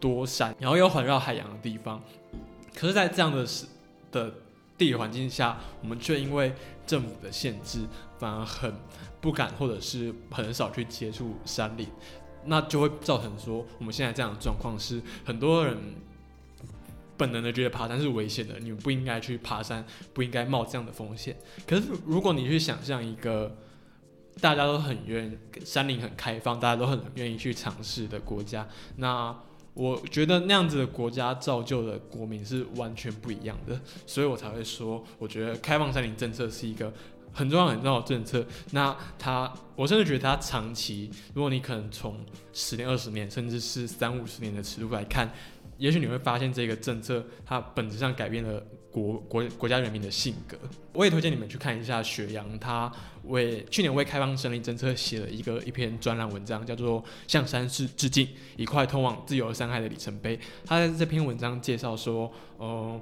[0.00, 2.02] 多山，然后又环绕海洋的地方，
[2.74, 3.46] 可是，在这样的
[4.10, 4.34] 的
[4.76, 6.52] 地理环境下，我们却因为
[6.84, 7.86] 政府的限制，
[8.18, 8.74] 反而很
[9.20, 11.86] 不敢，或者是很少去接触山林，
[12.46, 15.78] 那就会造成说，我们现在这样的状况是很多人。
[17.20, 21.36] 本能的觉得爬山是危险的，你们不应该去爬山，不应该冒这样的风险。
[21.66, 23.58] 可是如果你去想象一个
[24.40, 29.38] 大家都很愿山林很开放，大家都很愿意去尝试的国家，那
[29.74, 33.78] 我觉得那样子的国家造就的国民是完全不一样的。
[34.06, 36.90] 所以我才会说，我觉得开放山林政策是一个
[37.32, 38.46] 很重要很重要的政策。
[38.70, 45.30] 那它，我甚至觉得它长期，如果你可能从十年、二十年，甚至是三五十年的尺度来看。
[45.80, 50.56] 也许你会发现这个政策它本质上改变了国国国家人民的性格。
[50.92, 52.92] 我也推荐你们去看一下雪阳，他
[53.24, 60.36] 为去年为开放森林政策写了一个一篇专栏文章，叫做《向山市致敬：一块通往自由山海的里程碑》。
[60.66, 63.00] 他在这篇文章介绍说，呃，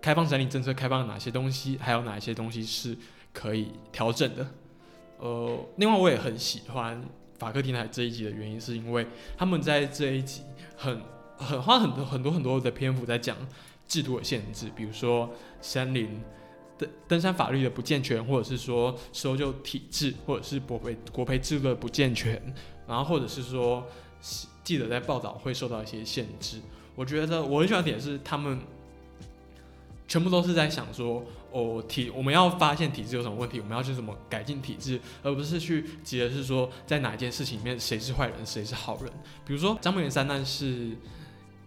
[0.00, 2.96] 开放森林政策开放了哪些东西，还有哪些东西是
[3.32, 4.44] 可以调整的。
[5.18, 7.00] 呃，另外我也很喜欢
[7.38, 10.42] 法克电台这一集的原因，是因为他们在这一集
[10.76, 11.00] 很
[11.38, 13.36] 很花很多很多很多的篇幅在讲
[13.86, 16.20] 制度的限制，比如说山林
[16.78, 22.40] 登登山法律的不健全，或者是说搜救体制，或者是国培国培制度的不健全，
[22.86, 23.86] 然后或者是说
[24.64, 26.60] 记者在报道会受到一些限制。
[26.94, 28.58] 我觉得我很喜欢点是他们
[30.08, 31.24] 全部都是在想说。
[31.52, 39.10] 哦，体我们要发现体制有什么问题，我们要去怎么改进体制，而不是去急的是说在哪一件事情里面谁是坏人，谁是好人。
[39.46, 40.94] 比如说张博元三难是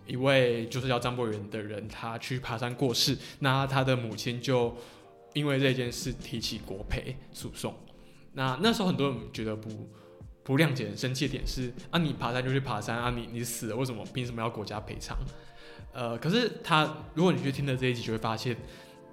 [0.09, 4.75] 一位就是叫张博元的人，他去爬山过世，那他的母亲就
[5.33, 7.73] 因为这件事提起国赔诉讼。
[8.33, 9.89] 那那时候很多人觉得不
[10.43, 15.17] 不谅解、很生气点是啊，你爬山就去爬山啊，你你死了为什么凭什么要国家赔偿？
[15.93, 18.57] 呃，可是他如果你去听了这一集，就会发现。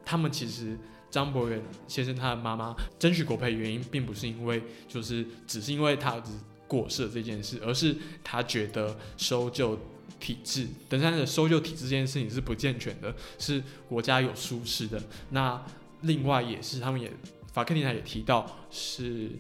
[0.08, 0.78] 他们其实
[1.10, 9.76] 张博元先生他的妈妈争取国赔原因，并不是因为就是只是因为他儿子过世这件事，而是他觉得搜救
[10.18, 15.02] 体制登山的搜救体制这件事情是不健全的，是国家有疏失的。
[15.30, 15.64] 那
[16.02, 17.12] 另外也是他们也
[17.52, 19.30] 法克尼台也提到，是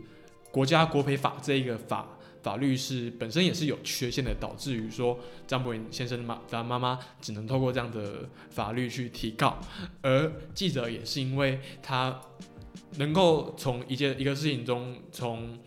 [0.50, 2.08] 国家国赔法这一个法。
[2.42, 9.58] 法律是本身也是有缺陷的，导致于说张博云先生的妈他妈妈只能透过这样的法律去提告，
[10.00, 12.20] 而记者也是因为他
[12.98, 15.58] 能够从一件一个事情中从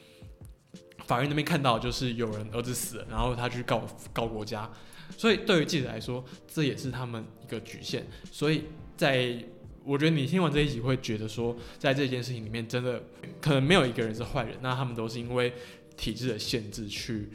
[1.06, 4.72] 法院那边看到，就是有人儿子死了，然后他去告告国家，
[5.18, 8.06] 所以对于记者来说，这也是他们一个局限。
[8.32, 8.66] 所以
[8.98, 9.38] 在
[9.84, 13.04] 我觉得你听完这一集会觉得说，在这件事情里面，真的
[13.42, 15.54] 可能没有一个人是坏人，那他们都是因为。
[16.00, 17.30] 体制的限制去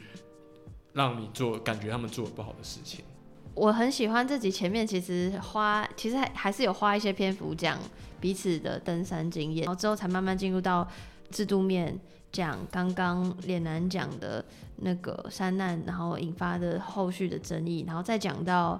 [0.93, 3.05] 让你做感觉他们做的不好的事情。
[3.53, 7.79] 我很喜欢这集前面其实花其实还还是有花一些篇幅讲
[8.19, 10.87] 彼此的登山经验，然后之后才慢慢进入到
[11.29, 11.95] 制度面
[12.35, 14.43] 讲刚刚脸男讲的
[14.77, 18.77] 那个山难，然后引发的后续的争议，然后再讲到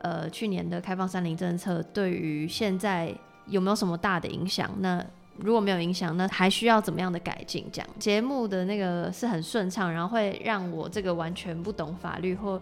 [0.00, 3.14] 呃去年的开放山林政策对于现在
[3.46, 4.70] 有没有什么大的影响？
[4.78, 5.04] 那
[5.38, 7.66] 如果没有影响，那还需要怎么样的改进？
[7.70, 12.60] 这样节目的那个是很顺畅，然后会让我这个完全不懂法律或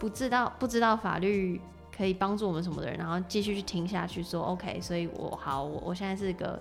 [0.00, 1.60] 不知道不知道法律
[1.96, 4.80] 可以帮助我们什么的人，然后继续去听下去，说 OK。
[4.80, 6.60] 所以我好，我我现在是个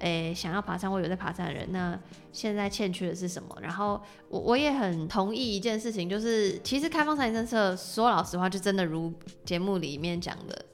[0.00, 1.98] 诶想要爬山或有在爬山的人，那
[2.32, 3.56] 现在欠缺的是什么？
[3.60, 9.12] 然后我我也很同意一件事情，就是其实开放山林政策，说老实话，就真的如
[9.44, 10.64] 节目里面讲的。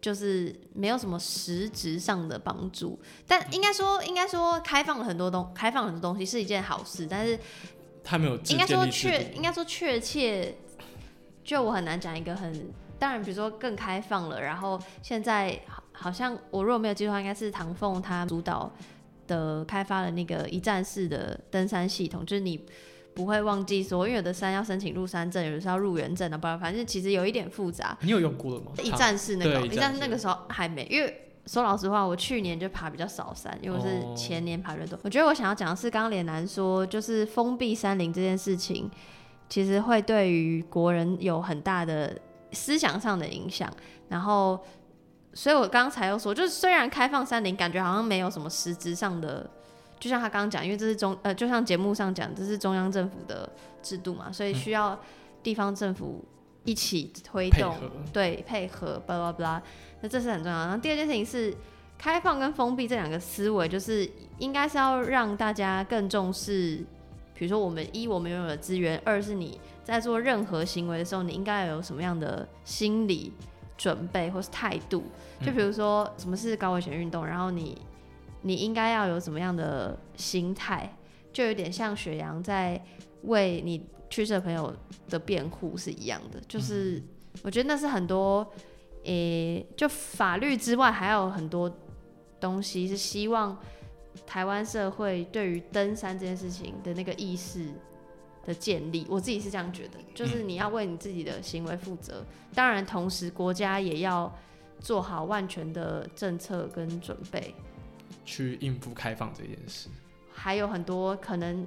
[0.00, 7.38] 就是没有什么实质上的帮助，但应该说，应该说开放了很多东，开放很多东西是一件好事，但是
[8.02, 10.56] 他没有应该说确，应该说确切，
[11.42, 15.58] 就我很难讲一个很，当然比如说更开放了，然后现在
[15.94, 18.70] 好像我如果没有记错，应该是唐凤他主导
[19.26, 22.60] 的开发了那个一站式的登山系统，就是你。
[23.16, 27.96] 不会忘记说，因为有的山要申请入山证，有的是要入园证的，不然反正其实有一点复杂。
[28.00, 28.72] 你有用过了吗？
[28.82, 34.98] 一站式那个，一站式那个时候还没，因为说老实话，我去年就爬比较少山，因为我是前年爬的多。
[35.04, 38.90] 我觉得我想要讲的是，刚刚脸男说，就是封闭山林这件事情，
[39.48, 42.18] 其实会对于国人有很大的
[42.50, 43.72] 思想上的影响。
[44.08, 44.60] 然后，
[45.34, 49.50] 所以我刚才又说，就是虽然开放山林，感觉好像没有什么实质上的。
[50.00, 53.48] 就像他刚刚讲，因为这是中呃，就像节目上讲，这是中央政府的
[53.82, 54.98] 制度嘛，所以需要
[55.42, 56.22] 地方政府
[56.64, 57.74] 一起推动，
[58.12, 59.62] 对，配合，巴拉巴拉。
[60.02, 60.58] 那这是很重要。
[60.58, 61.54] 然后第二件事情是
[61.96, 64.06] 开放跟封闭这两个思维，就是
[64.38, 66.84] 应该是要让大家更重视，
[67.32, 73.32] 比如说我们一我们拥有的资源，二是你在做任何行为的时候，你应该要有什么样的心理
[73.76, 75.04] 准备或是态度。
[75.40, 77.80] 就比如说什么是高危险运动，然后你。
[78.46, 80.94] 你应该要有怎么样的心态，
[81.32, 82.78] 就有点像雪阳在
[83.22, 84.70] 为你去世的朋友
[85.08, 86.38] 的辩护是一样的。
[86.46, 87.02] 就是
[87.40, 88.46] 我觉得那是很多，
[89.04, 91.74] 诶，就法律之外还有很多
[92.38, 93.58] 东西是希望
[94.26, 97.68] 台湾社会对于登山这件事情的那个意识
[98.44, 99.06] 的建立。
[99.08, 102.24] 我自己是这样觉得，就是你要为你自己的行为负责，
[102.54, 104.32] 当然同时国家也要
[104.80, 107.54] 做好万全的政策跟准备。
[108.24, 109.88] 去应付开放这件事，
[110.32, 111.66] 还有很多可能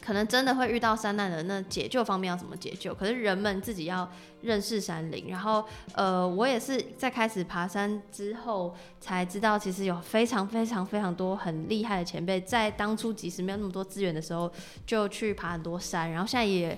[0.00, 2.94] 可能真的会遇到山难的，那解救方面要怎么解救？
[2.94, 5.64] 可是人们自己要认识山林，然后
[5.94, 14.50] 呃，我也是在开始爬山之后才知道，其实有非常非常非常多很厉害的前辈，在当初即使没有那么多资源的时候，
[14.86, 16.76] 就去爬很多山，然后现在也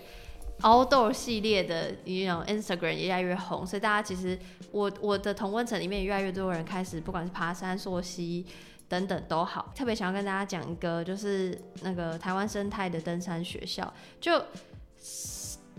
[0.60, 4.38] outdoor 系列的，you know Instagram 也越来越红，所以大家其实
[4.72, 8.44] 我我的同温层里面越来越多人开始，不管是爬山、溯溪。
[8.88, 14.42] 等等都好，特别想要跟大家讲一个，就是那个台湾生态的登山学校，就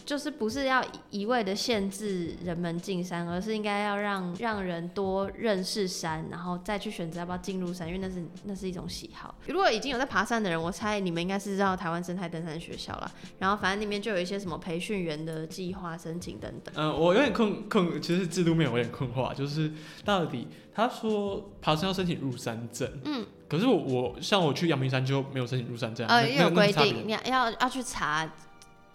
[0.06, 9.34] 就是不是要一味的限制人们进山，而是应该要让让人多认识山，然后再去选择要不要进入山，因为那是那是一种喜好。
[9.48, 13.12] 如果已经有在爬山的人，我猜你们应该是知道台湾生态登山学校了。
[13.40, 16.74] 然后反正里面就有一些什么培训员的计划申请等等。
[16.78, 19.72] 嗯，我有点困困，其实制度面有点困惑，就是
[20.04, 20.48] 到底。
[20.78, 28.30] 他说爬山要申请入山证，嗯，可是我我像我去阳明山就没有申请入山证，呃，有规定，你要要要去查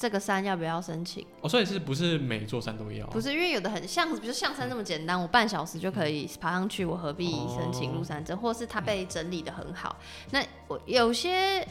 [0.00, 1.26] 这个山要不要申请。
[1.42, 3.06] 哦，所以是不是每座山都要？
[3.08, 8.34] 不是，因为有的很像，比如象山那么简单，我半小时就可以爬上去，我何必申请入山证？
[8.38, 9.94] 或是它被整理的很好？
[10.30, 11.68] 那我有些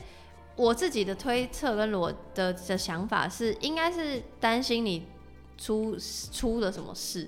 [0.55, 5.07] 我自己的推测跟我的的想法是，应该是担心你
[5.57, 5.97] 出
[6.31, 7.27] 出了什么事。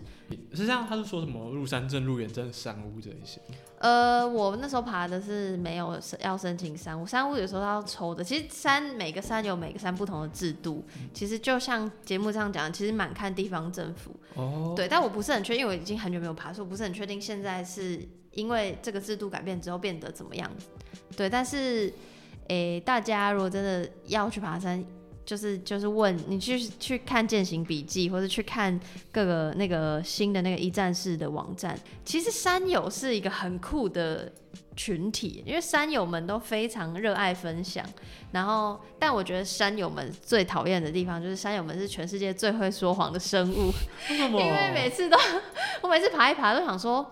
[0.52, 3.42] 实际上，他是说什么入山证、入园证、山屋这一些。
[3.82, 8.24] 呃，我那时候爬的是没有要申请山屋，山屋有时候要抽的。
[8.24, 14.16] 其实山每个山有每个山不同的制度，其实就像节目上讲，其实蛮看地方政府。
[14.36, 14.74] 哦。
[14.76, 20.50] 对，但我不是很确定，因为我已经很久没有爬，所以我不是很确定现在是因为这个制度改变之后变得怎么样。
[21.18, 21.92] 对，但是，
[22.50, 24.86] 诶，大家如果真的要去爬山。
[25.26, 28.80] 就是就是问你去去看践行笔记，或者去看
[29.12, 31.78] 各个那个新的那个一站式的网站。
[32.04, 34.32] 其实山友是一个很酷的
[34.76, 37.86] 群体，因为山友们都非常热爱分享。
[38.32, 43.72] 然后，但我觉得山友们最讨厌的地方就是山友们是全世界最会说谎的生物。
[44.10, 45.18] 因为每次都
[45.82, 47.06] 我每次爬一爬都想说。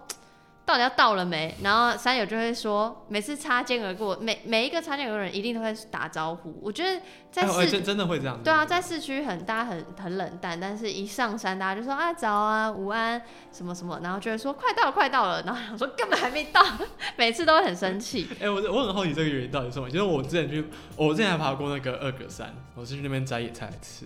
[0.69, 1.55] 到底要到了没？
[1.63, 6.59] 然后山友就会说，每次擦肩而过，每每一个擦肩而过的人一定都会打招呼。
[6.61, 7.01] 我觉得
[7.31, 8.39] 在市真的会这样。
[8.43, 13.19] 对啊，在市区很大家很很冷淡，但是一上山大家就说啊早啊午安
[13.51, 16.63] 什么什么，然后就会说快到了快到了，然后想说根本还没到，
[17.17, 18.27] 每次都会很生气。
[18.39, 19.89] 哎，我我很好奇这个原因到底是什么？
[19.89, 20.63] 就是我之前去，
[20.95, 24.05] 我之前还爬过那个二格山，我是去那边摘野菜吃，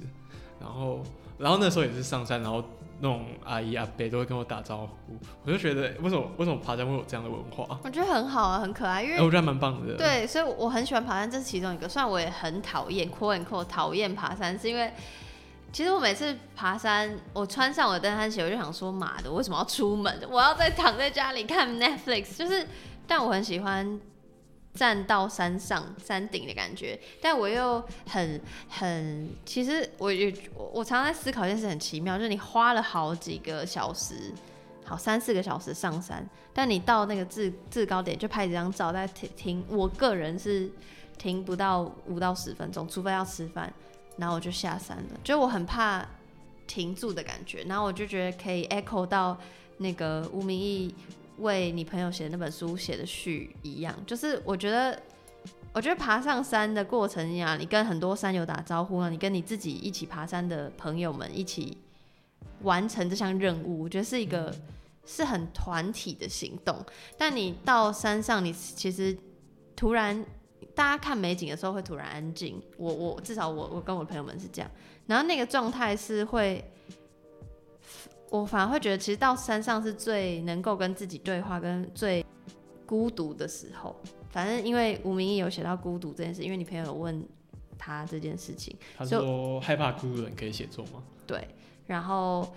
[0.61, 1.03] 然后
[1.38, 2.64] 然后那时候也是上山，然后。
[3.03, 7.77] 那种阿姨阿伯都会跟我打招呼，我就觉得为什么为什么爬山会有这样的文化？
[7.83, 9.97] 我觉得很好啊，很可爱，因为我觉得蛮棒的。
[9.97, 11.89] 对，所以我很喜欢爬山，这是其中一个。
[11.89, 14.89] 虽然我也很讨厌，quote and quote 讨厌爬山，是因为
[15.73, 20.21] 其实我每次爬山，我穿上我的登山鞋，我就想说，妈的，为什么要出门？
[20.31, 22.65] 我要再躺在家里看 Netflix，就是，
[23.05, 23.99] 但我很喜欢。
[24.74, 34.34] 站到山上山顶的感觉，但我又很很，其实我也我我常常在思考一件事，很奇妙，就是你花了好几个小时，
[34.84, 40.71] 好三四个小时上山，但你到那个制制高点就拍几张照，再停停，我个人是
[41.19, 43.71] 停不到五到十分钟，除非要吃饭，
[44.17, 46.03] 然后我就下山了，就我很怕
[46.65, 49.38] 停住的感觉，然后我就觉得可以 echo 到
[49.78, 50.95] 那个吴明义。
[51.39, 55.01] 为你朋友写的那本书写的序一样，就是我觉得，
[55.73, 61.77] 我觉得爬上山的过程一样，你跟很多山友打招呼啊，你跟你自己一起爬山的朋友们一起
[62.61, 64.53] 完成这项任务，我觉得是一个
[65.05, 66.77] 是很团体的行动。
[67.17, 69.17] 但你到山上，你其实
[69.75, 70.23] 突然
[70.75, 74.71] 大家看美景的时候会突然安静，我我至少我我跟我朋友们是这样，
[75.07, 76.63] 然后那个状态是会。
[78.34, 82.25] 我反而会觉得，其实到山上是最能够跟自己对话、跟最
[82.84, 83.95] 孤独的时候。
[84.31, 87.23] 反正因为吴明义有写到孤独这件事，因为你朋友有问
[87.77, 91.03] 他这件事情，他说害怕孤独人可以写作吗？
[91.27, 91.47] 对，
[91.86, 92.51] 然后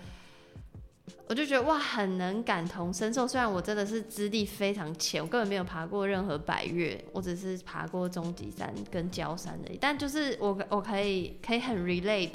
[1.27, 3.27] 我就觉得哇，很能感同身受。
[3.27, 9.77] 虽然我真的是资历非常浅，我根本没有爬过任何百越，我只是爬过终极山跟焦山而已。
[9.79, 12.33] 但就是我我可以可以很 relate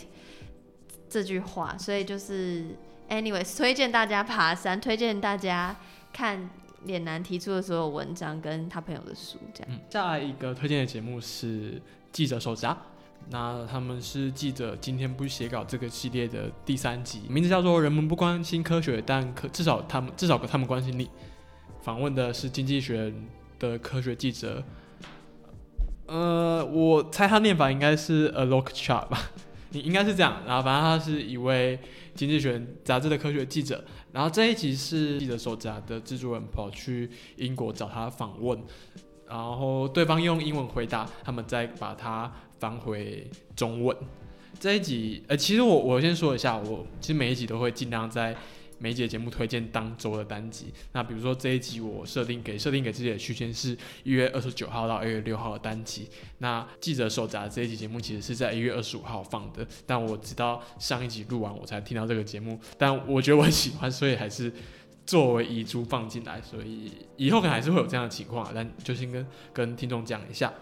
[1.08, 2.66] 这句话，所以就是。
[3.12, 5.76] Anyways，推荐大家爬山，推荐大家
[6.14, 6.48] 看
[6.84, 9.80] 脸男提出的所有文章跟他朋友的书，这样。
[9.90, 11.78] 下一个推荐的节目是
[12.10, 12.74] 记者手札，
[13.28, 21.04] 那他们是记者今天不写稿这个系列的第三集，名字叫做《人们不关心科学，但可至少他们至少他们关心你》。
[21.82, 23.12] 访问的是经济学
[23.58, 24.64] 的科学记者，
[26.06, 29.30] 呃，我猜他念法应该是 a lock chart 吧，
[29.72, 31.78] 你应该是这样，然后反正他是一位。
[32.14, 38.62] 经济学杂志的科学记者，然后这一集是记者手札的制作人跑去英国找他访问，
[39.26, 43.96] 然后对方用英文回答，他们再把它翻回中文。
[44.60, 48.36] 这一集，呃，其实我我先说一下，我其实每一集都会尽量在
[48.82, 50.66] 每一节节目推荐当周的单集。
[50.90, 56.08] 那比如说这一集我设定给设定给自己的区间是一月二十九号到二月六号的单集。
[56.38, 64.52] 那记者手札这一集节目其实是在一月二十五号放的，但我直到上一集录完我才听到这个节目，但我觉得我很喜欢，所以还是
[65.06, 66.42] 作为遗珠放进来。
[66.42, 70.52] 所以以后可能还是会有这样的情况，但就先跟跟听众讲一下。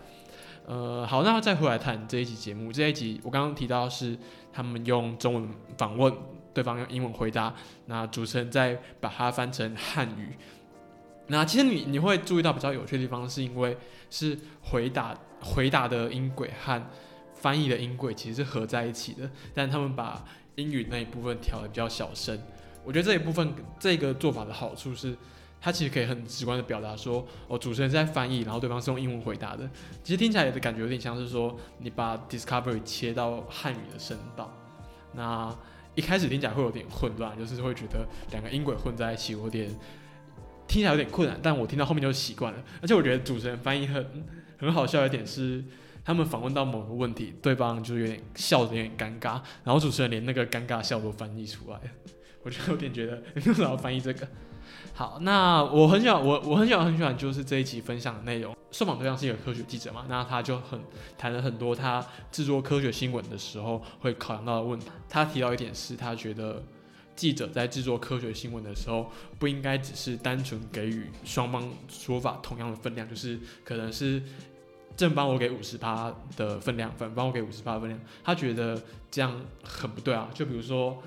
[0.66, 2.70] 呃，好，那再回来谈这一集节目。
[2.70, 4.16] 这一集我刚刚提到是
[4.52, 5.48] 他们用中文
[5.78, 6.14] 访问
[6.52, 7.54] 对方，用英文回答。
[7.86, 10.36] 那主持人再把它翻成汉语。
[11.26, 13.76] 那其实你你会注意到比较有趣的地方，是因为
[14.10, 16.82] 是回答回答的音轨和
[17.34, 20.24] 翻译的音轨其实是合在一起的，但他们把
[20.56, 22.38] 英语那一部分调的比较小声。
[22.84, 25.16] 我觉得这一部分这个做法的好处是。
[25.62, 29.68] 它其实可以很直观的表达说，哦，主持人在翻译，然后对方是用英文回答的。
[30.02, 34.50] 其实听起来的感觉有点像是说，你把 Discovery 切到汉语的声道。
[35.12, 35.54] 那
[35.94, 39.68] 一开始听起来会有点混乱，就是会觉得两个音轨混在一起有点
[40.66, 41.38] 听起来有点困难。
[41.42, 42.62] 但我听到后面就习惯了。
[42.80, 44.24] 而且我觉得主持人翻译很
[44.58, 45.64] 很好笑一点是，
[46.04, 51.80] 他们访问到某个问题，对方就有点笑的有点尴尬，然后主持人连那个尴尬笑都翻译出来。
[52.42, 54.26] 我就有点觉得 为什么要翻译这个？
[55.00, 58.54] 好，那我很喜欢我我很喜欢很喜欢就是这一集分享的内容。
[58.70, 60.78] 受访对象是一个科学记者嘛，那他就很
[61.16, 64.88] 谈了很多他制作科学新闻的时候会考量到的问题。
[65.08, 66.62] 他提到一点是，他觉得
[67.16, 74.22] 记者在制作科学新闻的时候，不应该只是单纯给予双方说法同样的分量，就是可能是
[74.98, 77.98] 正方我给五十趴的分量，反方我给五十趴分量。
[78.22, 78.78] 他觉得
[79.10, 80.28] 这样很不对啊。
[80.34, 81.02] 就比如说。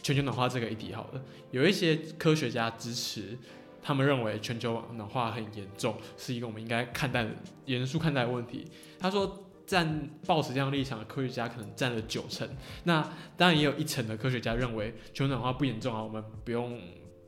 [0.00, 3.36] 全球暖化这个议题，好了，有一些科学家支持，
[3.82, 7.30] 他们认为全球暖化很严重，是一个我们应该看待的
[7.66, 8.66] 严肃看待的问题。
[8.98, 12.48] 他说，站抱持这样立场的科学家可能占了九成。
[12.84, 13.02] 那
[13.36, 16.80] 当然也有一成的科学家认为全球暖化不严重啊，我们不用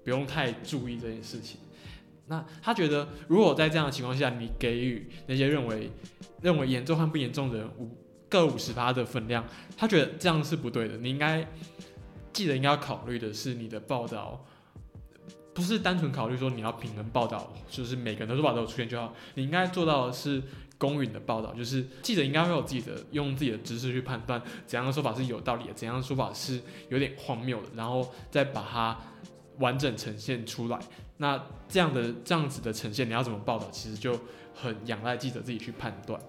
[0.03, 1.61] 不用太注意这件事情。
[2.27, 5.91] 那他觉得，如果在这样的情况下，你给予那些认为
[6.41, 7.91] 认为严重和不严重的人五
[8.29, 9.47] 各五十趴的分量，
[9.77, 10.97] 他觉得这样是不对的。
[10.97, 11.47] 你应该。
[12.35, 14.45] 记得应该要考虑的是，你的报道
[15.55, 19.15] 不是单纯考虑说你要平衡报道，就是每个人的说法都有出现就好。
[19.35, 20.43] 你应该做到的是
[20.77, 28.99] 公允的报道，就是记者应该会有自己的用自己的知识去判断怎样的说法是有道理的，怎样的说法是有点荒谬的，然后再把它
[29.61, 30.79] 完整呈现出来。
[31.19, 34.19] 那这样的这样子的呈现，你要怎么报道，其实就
[34.53, 36.21] 很仰赖记者自己去判断。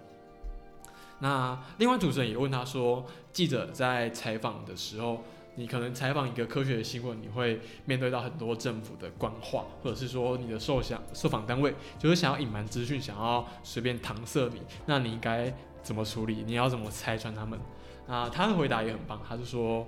[1.18, 3.04] 那另外主持人也问他说，
[3.34, 5.24] 记者在采访的时候。
[5.58, 16.44] 你可能采访一个科学的新闻，你会面对到很多政府的官话，或者是说你的受想受访单位就是想要隐瞒资讯，想要随便搪塞你，那你应该怎么处理？
[16.46, 17.58] 你要怎么拆穿他们？
[18.06, 19.88] 啊，他的回答也很棒，他是说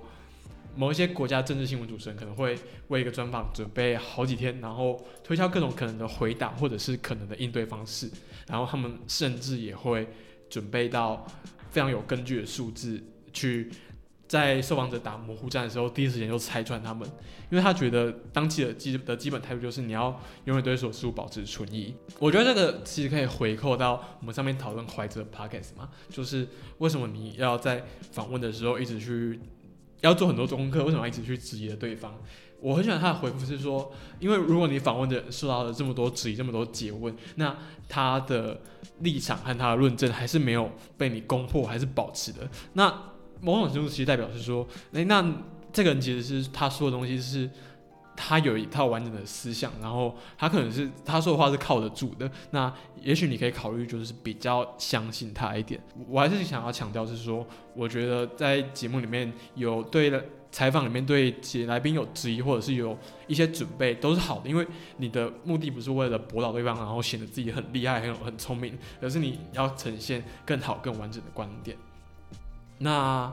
[0.74, 2.58] 某一些国家政治新闻主持人可能会
[2.88, 8.10] 为一个专访准备好几天，然后推敲各种可能的回答或者是可能的应对方式，
[8.46, 10.08] 然后他们甚至也会
[10.48, 11.26] 准备到
[11.70, 13.02] 非常有根据的数字
[13.34, 13.70] 去。
[14.28, 17.08] 在受访者打模糊战的时候，第一时间就拆穿他们，
[17.50, 21.94] 因为他觉得当记者基的基本态度就是你要永远对所事物保持存疑。
[22.18, 29.40] 我觉得这个其实可以回扣到我们上面讨论怀哲 podcast 嘛，就是为什么你要在访问的时候一直去
[30.02, 32.12] 要做很多功课，为什么一直去质疑的对方？
[32.60, 37.56] 我很喜欢他的回复是说，因为如果你访问的受到了这么多质疑、这么多诘问，那
[37.88, 38.60] 他的
[38.98, 43.14] 立场和他的论证还是没有被你攻破，还是保持的，那。
[43.40, 45.24] 某种程度其实代表是说，诶，那
[45.72, 47.48] 这个人其实是他说的东西是，
[48.16, 52.30] 他有一套完整的思想，然后他可能是他说的话是靠得住的。
[52.50, 55.80] 那也许你可以考虑就是比较相信他一点。
[56.08, 60.20] 我还是想要强调是说，我觉得在节目里面有对了
[60.50, 61.32] 采访里面对
[61.66, 64.66] 来宾有质疑或者是有一些准备都是好的，因为
[64.96, 71.76] 你的目的不是为了驳倒对方，然后显得自己很厉害、很有很聪明，而是你要呈现更好、更完整的观点。
[72.78, 73.32] 那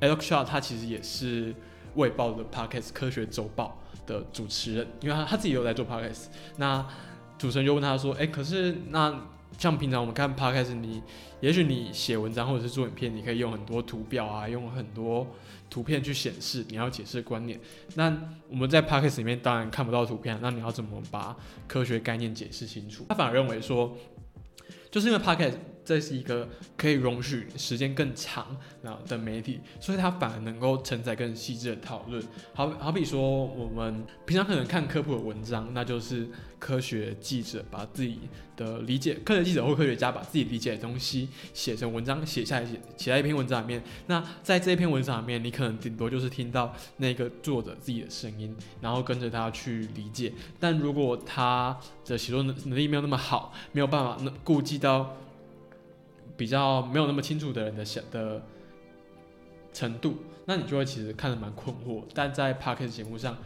[0.00, 1.52] Alex Shaw 他其实也是
[1.94, 6.26] 《卫报》的 Podcast 科学周报的主持人，因为他他自己有在做 Podcast。
[6.56, 6.84] 那
[7.38, 9.28] 主持人就问他说：“哎，可是那
[9.58, 11.02] 像平常我们看 Podcast，你
[11.40, 15.26] 也许你写文章或者是做影片，你可以用很多图表啊，用很多
[15.70, 17.60] 图片去显示你要解释观念。
[17.94, 18.12] 那
[18.48, 21.36] 我们在 Podcast 里面当然看不到图片，那你要怎么把
[21.68, 23.96] 科学概念解释清楚？”他反而认为说，
[24.90, 25.54] 就是因为 Podcast。
[25.92, 32.22] 这是一个可以容许时间更长然后的媒体，所以它反而能够承载更细致的讨论。
[32.54, 36.26] 好好比说，我们平常可能看科普的文章，那就是
[36.58, 38.20] 科学记者把自己
[38.56, 43.82] 的理解，科学记者或科学家把自己理解的东西写成文章，写下来写写在一篇文章里面。
[44.06, 50.32] 那在这一篇文章里面，你可能顶多就是听到那个作者自己的声音，然后跟着他去理解。
[50.58, 55.16] 但如果他的写作能能力没有那么好，没有办法那顾及到
[56.42, 58.42] 比较没有那么清楚的人的想的
[59.72, 62.02] 程度，那你就会其实看得蛮困惑。
[62.12, 63.38] 但在 p a r k e t 节目上，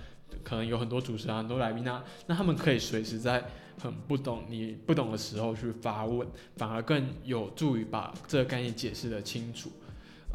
[0.42, 3.44] 可能有很多主持人、很多来宾啊，那他们可以随时在
[3.78, 6.26] 很不懂你不懂的时候去发问，
[6.56, 9.70] 反而更有助于把这个概念解释的清楚。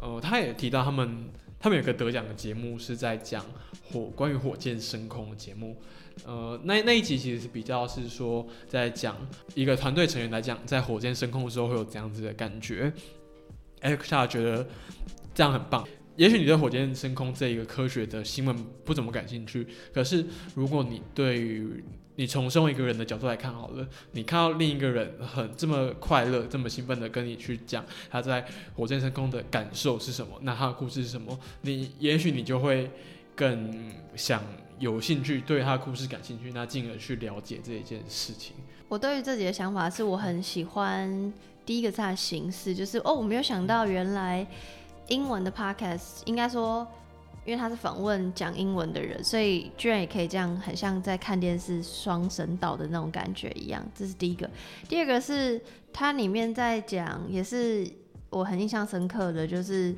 [0.00, 3.44] 呃，他也提到他们他们有个得奖的节目是在讲
[3.90, 5.76] 火关于火箭升空的节目。
[6.24, 9.16] 呃，那那一集其实是比较是说在讲
[9.54, 12.92] 一个团队成员来讲，在火箭升空的时候会有怎样子的感觉。
[13.80, 14.66] Alexa 觉得
[15.34, 15.86] 这样很棒。
[16.16, 18.54] 也许你对火箭升空这一个科学的新闻
[18.84, 21.82] 不怎么感兴趣，可是如果你对于
[22.16, 32.90] 你从身为一个人的角度来看好了，你看到另一个人很这么快乐、这么兴奋的跟你去讲他在火箭升空的感受是什么，那他的故事是什么，你也许你就会
[33.34, 34.44] 更想。
[34.82, 38.56] 有兴趣对他的故事感兴趣，那进而去了解这一件事情。
[38.88, 41.32] 我对于自己的想法是，我很喜欢
[41.64, 44.44] 第一个它的形式，就是哦，我没有想到原来
[45.06, 46.84] 英文的 podcast 应该说，
[47.44, 53.80] 因为他是访问讲英文的人，所以居然也可以这样，很像在看电视双声道的那种感觉一样。
[53.94, 54.50] 这是第一个。
[54.88, 55.60] 第二个是
[55.92, 57.88] 它里面在讲，也是
[58.30, 59.94] 我很印象深刻的，就是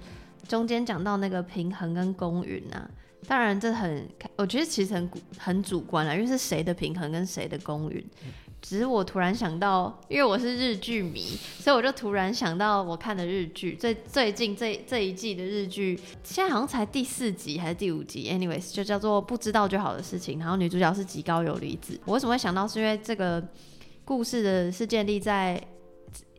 [0.47, 2.91] 中间讲到那个平衡跟公允啊。
[3.27, 8.05] 当然，这很，我觉得其实很很主观了，因为是谁的平衡跟谁的公允。
[8.61, 11.21] 只是我突然想到，因为我是日剧迷，
[11.59, 20.39] 所以我就突然想到我看的日剧，最最近这这一季的日剧，现在好像才第四集还是第五集，anyways 就叫做不知道就好的事情。
[20.39, 22.01] 然后女主角是极高游离子。
[22.07, 22.67] 我为什么会想到？
[22.67, 23.47] 是因为这个
[24.05, 25.63] 故事的是建立在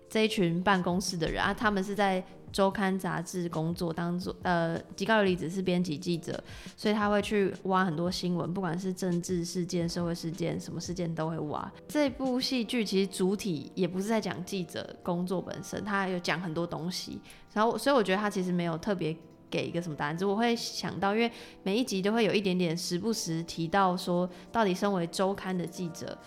[0.10, 2.24] 这一群办公室的人啊，他们是在。
[2.56, 6.42] 周刊杂志工作当做呃，吉高里子是编辑记者，
[6.78, 11.70] 所以他会去挖很多新闻，不管是政治事件、社会事件，什么事件都会挖。
[11.86, 17.20] 这部戏剧其实主体也不是在讲记者工作本身，他有讲很多东西。
[17.52, 19.14] 然后，所以我觉得他其实没有特别
[19.50, 21.30] 给一个什么答案，只我会想到，因为
[21.62, 26.18] 每一集都会有一点点时不时提到说，到底身为周刊的记者。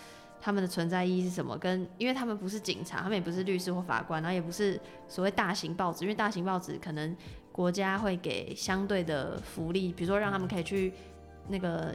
[0.41, 1.57] 他们的存在意义是什么？
[1.57, 7.15] 跟因为他们不是警察，他们也不是律师或法官，然后也不是所谓大型报纸，因为大型报纸可能
[7.51, 10.93] 国家会给相对的福利，比如说让他们可以去
[11.47, 11.93] 那个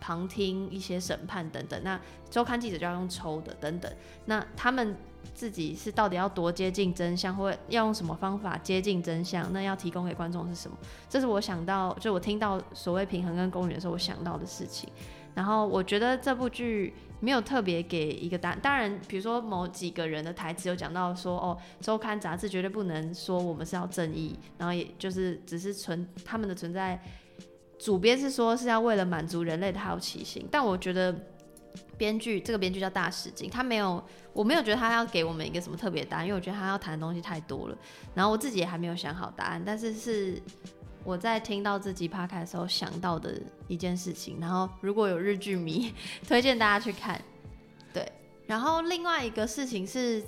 [0.00, 1.82] 旁听一些审判等等。
[1.82, 3.92] 那周刊记者就要用抽的等等。
[4.26, 4.96] 那他们
[5.34, 9.52] 自己是到底要多接近真相，或要用什么方法接近真相？
[9.52, 10.76] 那要提供给观众是什么？
[11.08, 14.88] 这是我想到，就我听到所谓平衡跟公允的时候，我想到的事情。
[15.34, 27.00] 然后我觉得这部剧没有特别给一个答案，当然，比如说某几个人的台词有讲到说，哦，周刊杂志绝对不能说我们是要正义，然后也就是只是存他们的存在，
[27.78, 31.14] 主编是说是要为了满足人类的好奇心，但我觉得
[31.98, 34.02] 编剧这个编剧叫大使劲，他没有，
[34.32, 37.78] 我没有觉得他要给我们一个什么特别答案，因为我觉得他要谈的东西太多了，
[38.14, 40.42] 然后我自己也还没有想好答案，但是是。
[41.04, 45.92] 我在听到这集 p 开的时候想到的一件事情，然后如果有日剧迷，
[46.26, 47.20] 推荐大家去看。
[47.92, 48.10] 对，
[48.46, 50.22] 然后另外一个事情是，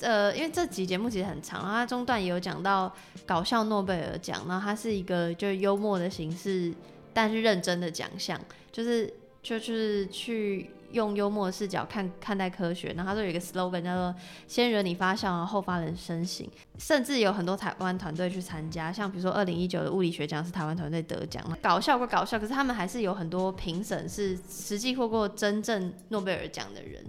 [0.00, 2.92] 呃，因为这集节目其实很长，然后它中段也有讲到
[3.26, 6.72] 搞笑诺贝尔奖，然后它是一个就是幽默的形式，
[7.12, 8.40] 但是认真的奖项，
[8.72, 10.70] 就是就是去。
[10.90, 14.14] 用幽默的视角看看待科学，然后他说有一个 slogan 叫做
[14.48, 16.48] “先惹你发笑，然后发人深省”，
[16.78, 27.04] 甚至有很多台湾团队去参加，像比如说二零一九的物理学奖是台湾团队得奖，搞笑归搞笑，可是他们还是有很多评审是实际获过真正诺贝尔奖的人，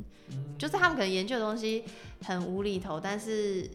[0.58, 1.84] 就是他们可能研究的东西
[2.24, 3.70] 很无厘头，但是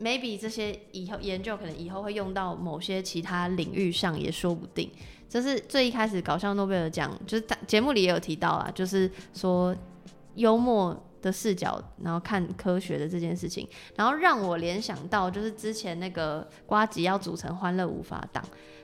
[0.00, 4.90] maybe 这些以后研究可能以后会用到某些其他领域上也说不定。
[5.28, 9.76] 这是最一开始搞笑诺贝尔奖，就是节目里也有提到啊，就是说
[10.34, 18.42] 幽默的视角，然后看科学的这件事情，然后让我联想到就是之前那个瓜吉要组成欢乐无法党，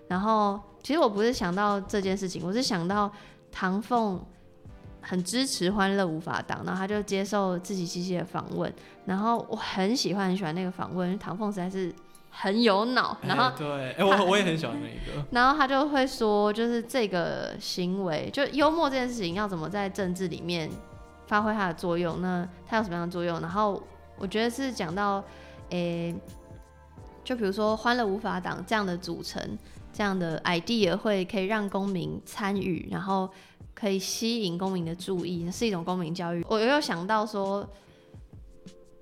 [0.08, 3.10] 然后其实我不是想到这件事情，我是想到
[3.50, 4.24] 唐凤
[5.00, 8.72] 很支持欢乐无法党，然后他就接受自己机器的访问，
[9.04, 11.94] 然后我很喜欢很喜欢那个访问，唐凤实在是。
[12.38, 15.26] 很有脑，然后对，哎，我我也很喜欢那个。
[15.32, 20.68] 然后他就会说，就是这个行为，就幽默这件事情要怎么在政治里面
[21.26, 22.20] 发挥它的作用？
[22.20, 23.40] 那它有什么样的作用？
[23.40, 23.82] 然后
[24.18, 25.22] 我觉得是讲到
[25.70, 26.14] 诶、
[27.24, 29.58] 就比如说“欢乐无法党”这样的组成，
[29.92, 33.28] 这样的 idea 会可以让公民参与，然后
[33.74, 36.44] 可以吸引公民的注意，是一种公民教育。
[36.48, 37.68] 我有想到说，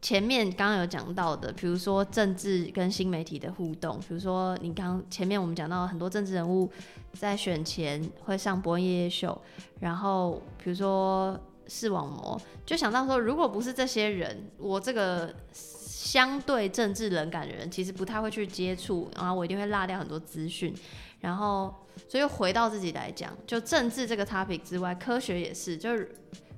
[0.00, 6.70] 前面刚刚有讲到的，比如说政治跟新媒体的互动，比如说你刚前面我们讲到很多政治人物
[7.12, 9.38] 在选前会上播夜夜秀，
[9.80, 20.74] 然后比如说视网膜，就想到说，如果不是这些人，我这个相对政治冷感的人，其实不太会去接触，然后我一定会落掉很多资讯，
[21.20, 21.74] 然后
[22.08, 26.14] 所以回到自己来讲，就政治这个 topic 之外，科学也是，就是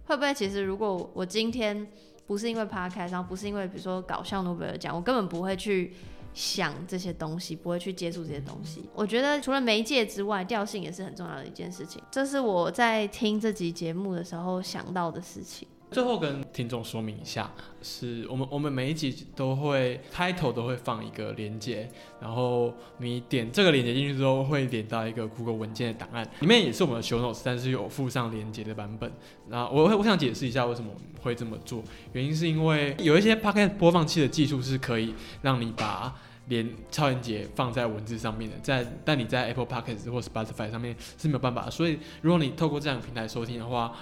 [0.07, 1.87] 会不会其实如果我今天
[2.27, 5.95] 不是因为 podcast，然后不是因为比如说搞笑诺贝尔奖，我根本不会去
[6.37, 8.84] 想这些东西，不会去接触这些东西。
[8.95, 12.03] 我觉得除了媒介之外，调性也是很重要的一件事情。
[12.11, 15.66] 这是我在听这集节目的时候想到的事情。
[15.91, 21.89] 最后跟听众说明一下，是我们我们每一集都会开头都会放一个连接，
[22.20, 29.11] 然后你点这个连接进去之后，会连到一个 Google 文件的档案，里面也是我们的 show notes，但是有附上连接的版本。
[29.49, 30.91] 那我我想解释一下为什么
[31.22, 31.82] 会这么做，
[32.12, 36.14] 原因是因为有一些 Podcast 播放器的技术是可以让你把
[36.49, 43.93] 连超连接放在文字上面的，在但你在 Apple Podcast 或 Spotify 上面是没有办法，所以如果你透过这样的平台收听的话，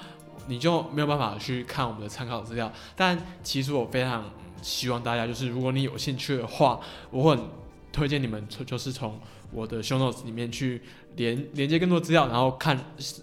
[0.48, 2.72] 你就没有办法去看我们的参考资料。
[2.96, 4.30] 但其实我非常
[4.62, 6.80] 希望大家，就是如果你有兴趣的话，
[7.10, 7.44] 我很
[7.92, 9.20] 推荐你们就是从
[9.52, 10.82] 我的 show notes 里面去
[11.16, 12.78] 连连接更多资料，然后看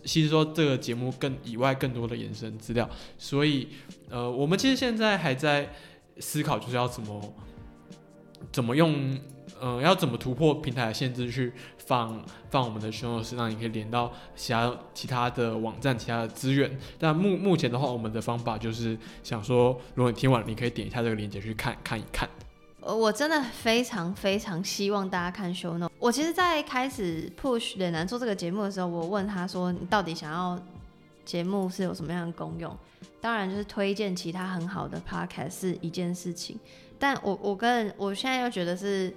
[0.05, 2.89] 吸收这个节目更以外更多的延伸资料。
[3.17, 3.67] 所以，
[4.09, 5.73] 呃，我们其实现在还在
[6.19, 7.33] 思考，就是要怎么
[8.51, 9.19] 怎么用，
[9.59, 11.51] 呃，要怎么突破平台的限制去
[11.91, 16.79] 放放我们的 show 让你可以连到其他其他的网站、其他的资源。
[16.97, 22.29] 但目目前的话，我们的方法就是想说，如果你听完，你可以点一下这个链接去看看一看。
[22.79, 25.91] 呃，我真的非常非常希望大家看 show note。
[25.99, 30.57] 我其实，在开始 push 脸男做这个节目的时候，我问他说：“你到底想要
[31.25, 32.73] 节目是有什么样的功用？”
[33.19, 36.57] 当然，就是推荐其他很好的 podcast 是一件事情。
[36.97, 39.13] 但我我跟我现在又觉得是，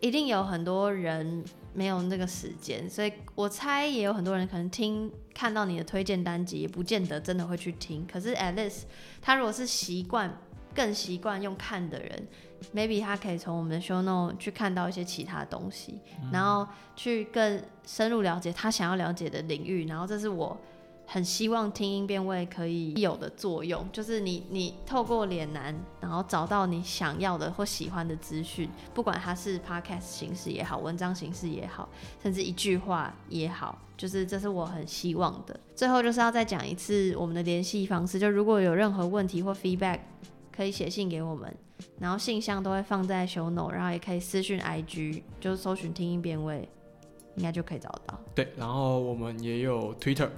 [0.00, 1.44] 一定有很多人
[1.74, 8.06] 没有那个时间，所以我猜也有很多人可能听看到你的推荐单集，也不见得真的会去听。
[8.06, 8.82] 可是 Alice，
[9.20, 10.36] 他如果是习惯
[10.74, 12.28] 更习惯用看的人。
[12.72, 15.98] maybe 他可以从我们的 show n o 去看到一些其他东西，
[16.30, 16.64] 然后
[16.94, 20.56] 去更深入了解他想要了解的领域，然后这是我
[21.06, 31.88] 很希望听音辨位可以有的作用，就是你你透过脸男，然后找到你想要的或喜欢的资讯，不管它是 podcast 形式也好，文章形式也好，
[32.22, 35.58] 甚至一句话也好，就是这是我很希望的。
[35.74, 40.00] 最后就是要再讲一次我们的联系方式，就如果有任何问题或 feedback，
[40.50, 41.54] 可以写信给我们。
[41.98, 46.68] 然后信箱都会放在 show no，然后也可以私讯 IG，就是搜寻听音辨位，
[47.36, 48.20] 应该就可以找到。
[48.34, 50.28] 对，然后我们也有 Twitter，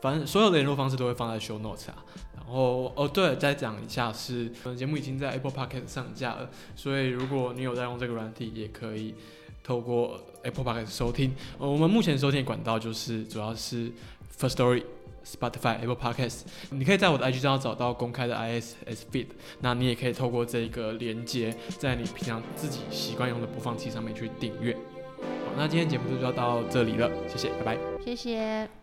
[0.00, 2.04] 反正所有的联络方式都会放在 show notes 啊。
[2.36, 9.14] 然后哦，对，再讲一下是，本节目已经在 Apple Podcast 上架了，所以如果你有在用这个软体，也可以
[9.62, 11.34] 透过 Apple Podcast 收听。
[11.58, 13.90] 呃，我们目前收听管道就是主要是
[14.38, 14.82] First Story。
[15.24, 16.40] Spotify、Apple Podcast，
[16.70, 19.28] 你可以在我的 IG 上找到公开的 ISS feed，
[19.60, 24.76] 那你也可以透过这个连接，在你平常自己习惯用的播放器上面去订阅。
[25.22, 27.78] 好，那今天节目就要到这里了，谢谢，拜拜。
[28.04, 28.81] 谢谢。